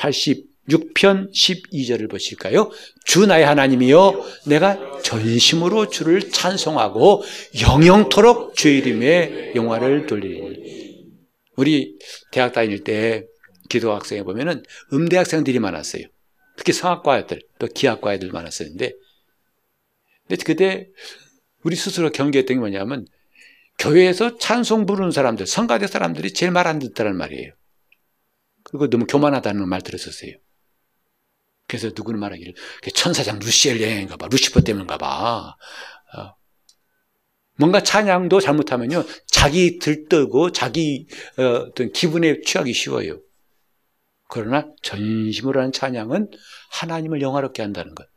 [0.00, 2.70] 86편 12절을 보실까요?
[3.04, 7.22] 주 나의 하나님이여 내가 전심으로 주를 찬송하고
[7.62, 11.10] 영영토록 주의 이름에 영화를 돌리리.
[11.56, 11.98] 우리
[12.32, 13.26] 대학 다닐 때
[13.68, 16.04] 기도 학생에 보면은 음대 학생들이 많았어요.
[16.56, 18.92] 특히 성악과 애들, 또 기악과 애들 많았었는데
[20.28, 20.88] 근데 그때
[21.62, 23.06] 우리 스스로 경계했던 게 뭐냐면
[23.78, 27.52] 교회에서 찬송 부르는 사람들, 성가대 사람들이 제일 말 안 듣다는 말이에요.
[28.70, 30.32] 그리고 너무 교만하다는 말 들었었어요.
[31.66, 32.54] 그래서 누구는 말하기를
[32.94, 35.56] 천사장 루시엘 여행인가 봐, 루시퍼 때문인가 봐.
[36.16, 36.34] 어.
[37.56, 41.06] 뭔가 찬양도 잘못하면요 자기 들떠고 자기
[41.38, 43.20] 어, 어떤 기분에 취하기 쉬워요.
[44.28, 46.30] 그러나 전심으로 하는 찬양은
[46.70, 48.08] 하나님을 영화롭게 한다는 것.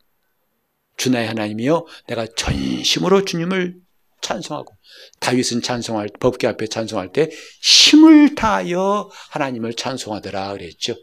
[0.96, 3.83] 주나의 하나님이요 내가 전심으로 주님을
[4.24, 4.74] 찬송하고
[5.20, 7.30] 다윗은 찬송할 법계 앞에 찬송할 때
[7.62, 10.96] 힘을 다하여 하나님을 찬송하더라 그랬죠.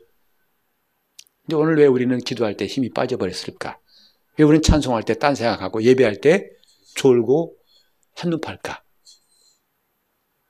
[1.43, 3.79] 근데 오늘 왜 우리는 기도할 때 힘이 빠져버렸을까?
[4.37, 6.49] 왜 우리는 찬송할 때 딴 생각하고 예배할 때
[6.95, 7.55] 졸고
[8.15, 8.83] 한눈 팔까?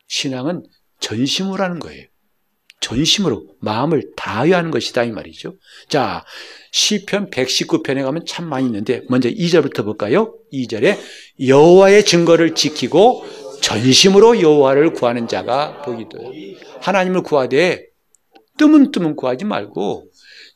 [0.07, 0.63] 신앙은
[0.99, 2.07] 전심으로 하는 거예요.
[2.81, 5.55] 전심으로 마음을 다하여 하는 것이다 이 말이죠.
[5.87, 6.25] 자,
[6.71, 10.35] 시편 119편에 가면 참 많이 있는데 먼저 2절부터 볼까요?
[10.51, 10.97] 2절에
[11.47, 13.23] 여호와의 증거를 지키고
[13.61, 16.31] 전심으로 여호와를 구하는 자가 복이도요.
[16.81, 17.85] 하나님을 구하되
[18.57, 20.09] 뜨문뜨문 구하지 말고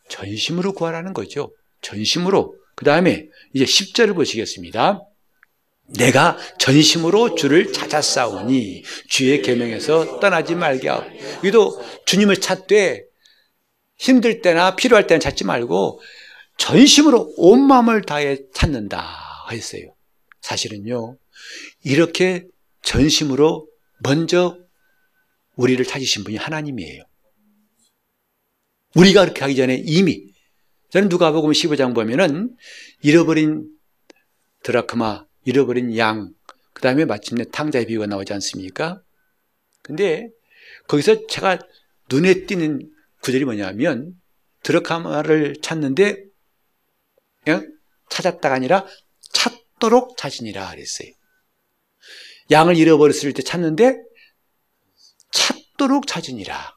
[0.10, 1.54] 전심으로 구하라는 거죠.
[1.82, 2.56] 전심으로.
[2.76, 5.02] 그 다음에 이제 10절을 보시겠습니다.
[5.88, 11.04] 내가 전심으로 주를 찾았사오니 주의 계명에서 떠나지 말게 하오.
[11.38, 13.04] 여기도 주님을 찾되
[13.98, 16.02] 힘들 때나 필요할 때는 찾지 말고
[16.58, 19.94] 전심으로 온 마음을 다해 찾는다 했어요.
[20.42, 21.18] 사실은요.
[21.84, 22.46] 이렇게
[22.82, 23.68] 전심으로
[24.00, 24.58] 먼저
[25.56, 27.04] 우리를 찾으신 분이 하나님이에요.
[28.96, 30.34] 우리가 그렇게 하기 전에 이미
[30.90, 32.56] 저는 누가복음 15장 보면은
[33.02, 33.68] 잃어버린
[34.64, 36.34] 드라크마 잃어버린 양,
[36.74, 39.02] 그 다음에 마침내 탕자의 비유가 나오지 않습니까?
[39.82, 40.30] 근데
[40.88, 41.60] 거기서 제가
[42.10, 42.92] 눈에 띄는
[43.22, 44.14] 구절이 뭐냐면
[44.64, 46.26] 드러카마를 찾는데
[47.44, 47.72] 그냥
[48.10, 48.86] 찾았다가 아니라
[49.32, 51.10] 찾도록 찾으니라 그랬어요.
[52.52, 53.98] 양을 잃어버렸을 때 찾는데
[55.32, 56.76] 찾도록 찾으니라.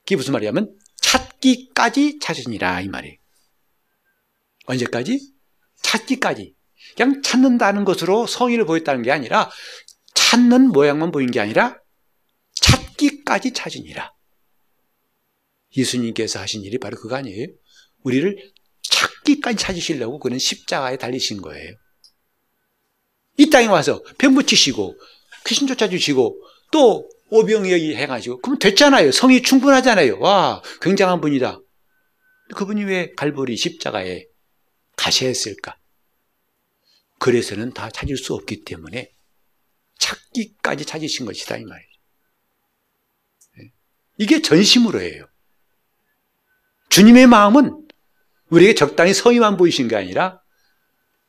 [0.00, 3.16] 그게 무슨 말이냐면 찾기까지 찾으니라 이 말이에요.
[4.66, 5.32] 언제까지?
[5.82, 6.54] 찾기까지.
[6.96, 9.50] 그냥 찾는다는 것으로 성의를 보였다는 게 아니라
[10.14, 11.78] 찾는 모양만 보인 게 아니라
[12.54, 14.12] 찾기까지 찾으니라.
[15.76, 17.46] 예수님께서 하신 일이 바로 그거 아니에요?
[18.02, 18.36] 우리를
[18.82, 21.72] 찾기까지 찾으시려고 그는 십자가에 달리신 거예요.
[23.38, 24.94] 이 땅에 와서 병 붙이시고
[25.46, 26.40] 귀신 쫓아주시고
[26.70, 29.10] 또 오병이어이 해가지고 그러면 됐잖아요.
[29.10, 30.18] 성이 충분하잖아요.
[30.20, 31.58] 와 굉장한 분이다.
[32.54, 34.26] 그분이 왜 갈보리 십자가에
[34.96, 35.76] 가셔야 했을까?
[37.22, 39.12] 그래서는 다 찾을 수 없기 때문에
[39.96, 42.00] 찾기까지 찾으신 것이다 이 말이죠.
[43.60, 43.72] 예.
[44.18, 45.28] 이게 전심으로 해요.
[46.88, 47.86] 주님의 마음은
[48.48, 50.42] 우리에게 적당히 성의만 보이신 게 아니라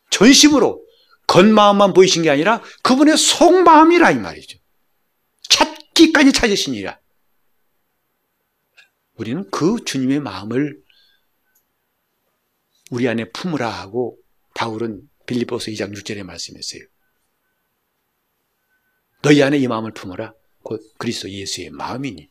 [0.10, 0.84] 전심으로
[1.28, 4.58] 겉마음만 보이신 게 아니라 그분의 속마음이라 이 말이죠.
[5.48, 7.00] 찾기까지 찾으시니라.
[9.14, 10.82] 우리는 그 주님의 마음을
[12.90, 14.18] 우리 안에 품으라 하고
[14.56, 16.82] 바울은 빌리보스 2장 6절에 말씀했어요.
[19.22, 20.34] 너희 안에 이 마음을 품어라.
[20.64, 22.30] 곧 그리스도 예수의 마음이니.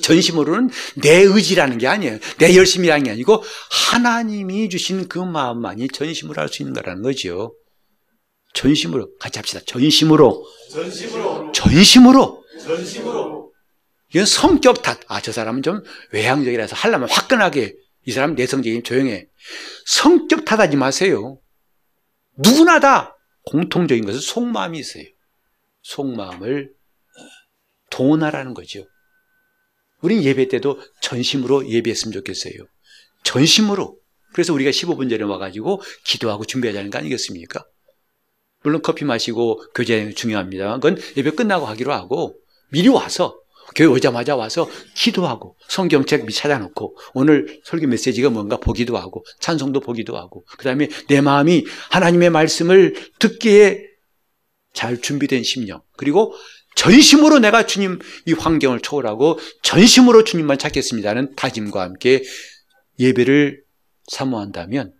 [0.00, 0.70] 전심으로는
[1.02, 2.18] 내 의지라는 게 아니에요.
[2.38, 3.42] 내 열심이라는 게 아니고
[3.90, 7.54] 하나님이 주신 그 마음만이 전심으로 할 수 있는 거라는 거죠.
[8.54, 9.60] 전심으로 같이 합시다.
[9.66, 10.46] 전심으로.
[10.70, 11.52] 전심으로.
[11.52, 12.44] 전심으로.
[12.64, 13.52] 전심으로.
[14.14, 15.00] 이건 성격 탓.
[15.08, 15.82] 아, 저 사람은 좀
[16.12, 19.28] 외향적이라서 하려면 화끈하게 이 사람 내성적인 조용해.
[19.86, 21.40] 성격 탓하지 마세요.
[22.36, 25.04] 누구나 다 공통적인 것은 속마음이 있어요.
[25.82, 26.72] 속마음을
[27.90, 28.86] 동원하라는 거죠.
[30.00, 32.54] 우린 예배 때도 전심으로 예배했으면 좋겠어요.
[33.24, 33.98] 전심으로.
[34.32, 37.64] 그래서 우리가 15분 전에 와가지고 기도하고 준비하자는 거 아니겠습니까?
[38.62, 40.74] 물론 커피 마시고 교제하는 중요합니다.
[40.76, 42.36] 그건 예배 끝나고 하기로 하고
[42.70, 43.41] 미리 와서
[43.74, 50.44] 교회 오자마자 와서 기도하고 성경책 찾아놓고 오늘 설교 메시지가 뭔가 보기도 하고 찬송도 보기도 하고
[50.58, 53.86] 그 다음에 내 마음이 하나님의 말씀을 듣기에
[54.72, 56.34] 잘 준비된 심령 그리고
[56.74, 62.22] 전심으로 내가 주님 이 환경을 초월하고 전심으로 주님만 찾겠습니다는 다짐과 함께
[62.98, 63.62] 예배를
[64.10, 64.94] 사모한다면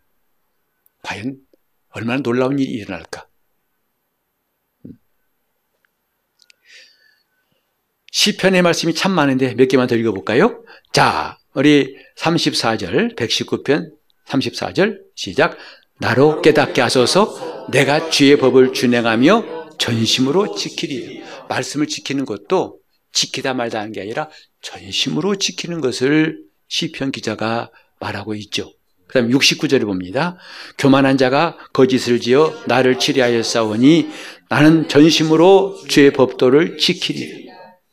[1.02, 1.36] 과연
[1.90, 3.26] 얼마나 놀라운 일이 일어날까?
[8.12, 10.62] 시편의 말씀이 참 많은데 몇 개만 더 읽어볼까요?
[10.92, 13.90] 자, 우리 34절, 119편
[14.28, 15.56] 34절 시작.
[15.98, 21.22] 나로 깨닫게 하소서 내가 주의 법을 준행하며 전심으로 지키리.
[21.48, 22.78] 말씀을 지키는 것도
[23.12, 24.28] 지키다 말다 하는 게 아니라
[24.60, 26.38] 전심으로 지키는 것을
[26.68, 28.72] 시편 기자가 말하고 있죠.
[29.06, 30.36] 그 다음에 69절을 봅니다.
[30.76, 34.08] 교만한 자가 거짓을 지어 나를 치리하여 싸우니
[34.48, 37.51] 나는 전심으로 주의 법도를 지키리.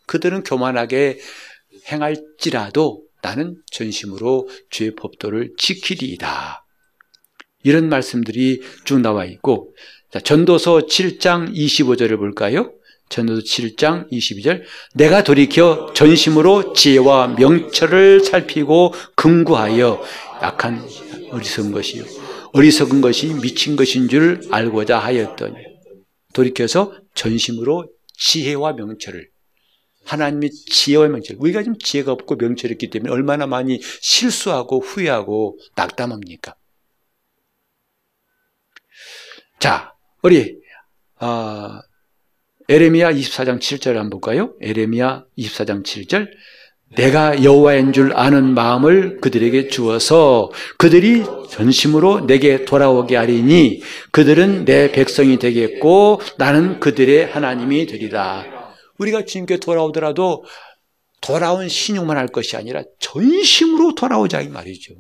[0.10, 1.20] 그들은 교만하게
[1.92, 6.66] 행할지라도 나는 전심으로 주의 법도를 지키리이다.
[7.64, 9.76] 이런 말씀들이 쭉 나와 있고,
[10.12, 12.74] 자, 전도서 7장 25절을 볼까요?
[13.10, 14.64] 전도서 7장 22절.
[14.96, 20.02] 내가 돌이켜 전심으로 지혜와 명철을 살피고 근구하여
[20.42, 20.82] 약한
[21.30, 22.04] 어리석은 것이요.
[22.54, 25.56] 어리석은 것이 미친 것인 줄 알고자 하였더니.
[26.34, 27.88] 돌이켜서 전심으로
[28.18, 29.30] 지혜와 명철을
[30.06, 31.38] 하나님의 지혜와 명철.
[31.40, 36.56] 우리가 지금 지혜가 없고 명철이 있기 때문에 얼마나 많이 실수하고 후회하고 낙담합니까?
[39.60, 40.58] 자, 우리
[41.22, 41.80] 어,
[42.70, 44.54] 에레미야 24장 7절 한번 볼까요?
[44.62, 46.30] 에레미야 24장 7절.
[46.96, 53.82] 내가 여호와인 줄 아는 마음을 그들에게 주어서 그들이 전심으로 내게 돌아오게 하리니
[54.12, 58.59] 그들은 내 백성이 되겠고 나는 그들의 하나님이 되리라.
[59.00, 60.46] 우리가 주님께 돌아오더라도
[61.22, 64.94] 돌아온 신용만 할 것이 아니라 전심으로 돌아오자 이 말이죠.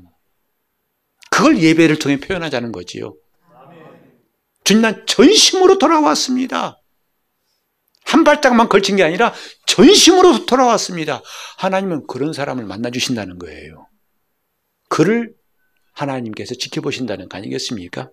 [1.29, 3.15] 그걸 예배를 통해 표현하자는 거지요.
[4.63, 6.81] 주님 난 전심으로 돌아왔습니다.
[8.03, 9.33] 한 발짝만 걸친 게 아니라
[9.67, 11.21] 전심으로 돌아왔습니다.
[11.57, 13.87] 하나님은 그런 사람을 만나 주신다는 거예요.
[14.89, 15.33] 그를
[15.93, 18.09] 하나님께서 지켜보신다는 거 아니겠습니까?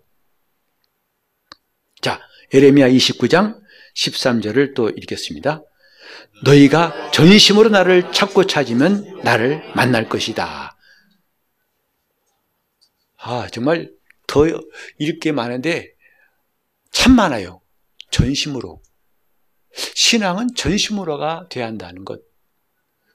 [2.02, 2.20] 자,
[2.52, 3.58] 에레미야 29장
[3.96, 5.62] 13절을 또 읽겠습니다.
[6.44, 10.76] 너희가 전심으로 나를 찾고 찾으면 나를 만날 것이다.
[13.16, 13.90] 아, 정말
[14.26, 14.44] 더
[14.98, 15.94] 읽게 많은데
[16.90, 17.60] 참 많아요.
[18.10, 18.82] 전심으로.
[19.94, 22.20] 신앙은 전심으로가 돼야 한다는 것.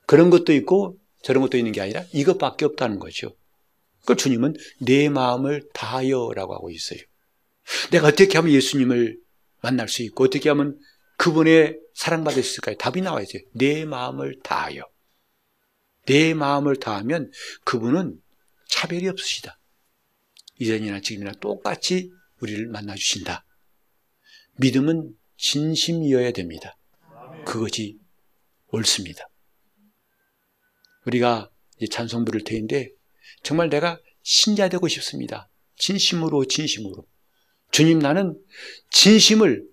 [0.06, 3.36] 그런 것도 있고 저런 것도 있는 게 아니라 이것밖에 없다는 거죠.
[4.06, 7.00] 그 주님은 내 마음을 다하여라고 하고 있어요.
[7.92, 9.18] 내가 어떻게 하면 예수님을
[9.62, 10.78] 만날 수 있고 어떻게 하면
[11.22, 12.76] 그분의 사랑받을 수 있을까요?
[12.78, 13.38] 답이 나와야죠.
[13.54, 14.82] 내 마음을 다하여.
[16.08, 17.30] 내 마음을 다하면
[17.64, 18.20] 그분은
[18.68, 19.60] 차별이 없으시다.
[20.58, 22.10] 이전이나 지금이나 똑같이
[22.40, 23.46] 우리를 만나주신다.
[24.58, 26.76] 믿음은 진심이어야 됩니다.
[27.46, 28.00] 그것이
[28.70, 29.30] 옳습니다.
[31.06, 31.52] 우리가
[31.92, 32.90] 찬송 부를 테인데
[33.44, 35.52] 정말 내가 신자 되고 싶습니다.
[35.76, 37.06] 진심으로 진심으로.
[37.70, 38.44] 주님 나는
[38.90, 39.71] 진심을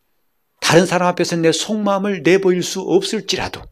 [0.68, 3.62] 다른 사람 앞에서는 내 속마음을 내보일 수 없을지라도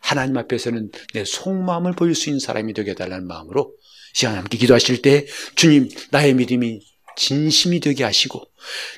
[0.00, 3.74] 하나님 앞에서는 내 속마음을 보일 수 있는 사람이 되게 해달라는 마음으로
[4.14, 6.80] 시간 함께 기도하실 때 주님 나의 믿음이
[7.16, 8.40] 진심이 되게 하시고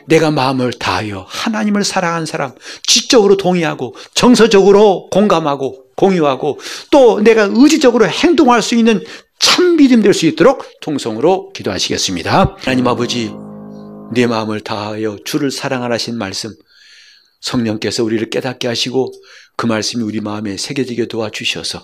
[0.07, 2.55] 내가 마음을 다하여 하나님을 사랑한 사람
[2.87, 6.61] 지적으로 동의하고 정서적으로 공감하고 공유하고
[6.93, 9.05] 또 내가 의지적으로 행동할 수 있는
[9.41, 12.59] 참 믿음 될 수 있도록 통성으로 기도하시겠습니다.
[12.61, 13.33] 하나님 아버지
[14.13, 16.55] 내 마음을 다하여 주를 사랑하라신 말씀
[17.41, 19.13] 성령께서 우리를 깨닫게 하시고
[19.57, 21.83] 그 말씀이 우리 마음에 새겨지게 도와주셔서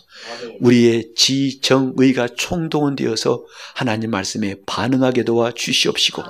[0.60, 3.44] 우리의 지, 정, 의가 총동원되어서
[3.74, 6.22] 하나님 말씀에 반응하게 도와주시옵시고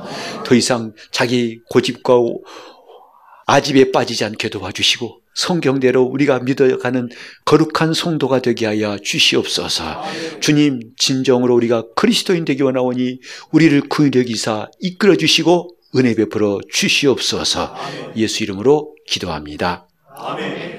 [0.45, 2.15] 더 이상 자기 고집과
[3.47, 7.11] 아집에 빠지지 않게 도와주시고 성경대로 우리가 믿어가는
[7.45, 10.03] 거룩한 성도가 되게 하여 주시옵소서.
[10.41, 13.21] 주님 진정으로 우리가 그리스도인 되기 원하오니
[13.51, 17.75] 우리를 구인여 기사 이끌어 주시고 은혜 베풀어 주시옵소서.
[18.17, 19.89] 예수 이름으로 기도합니다.
[20.17, 20.74] 아멘.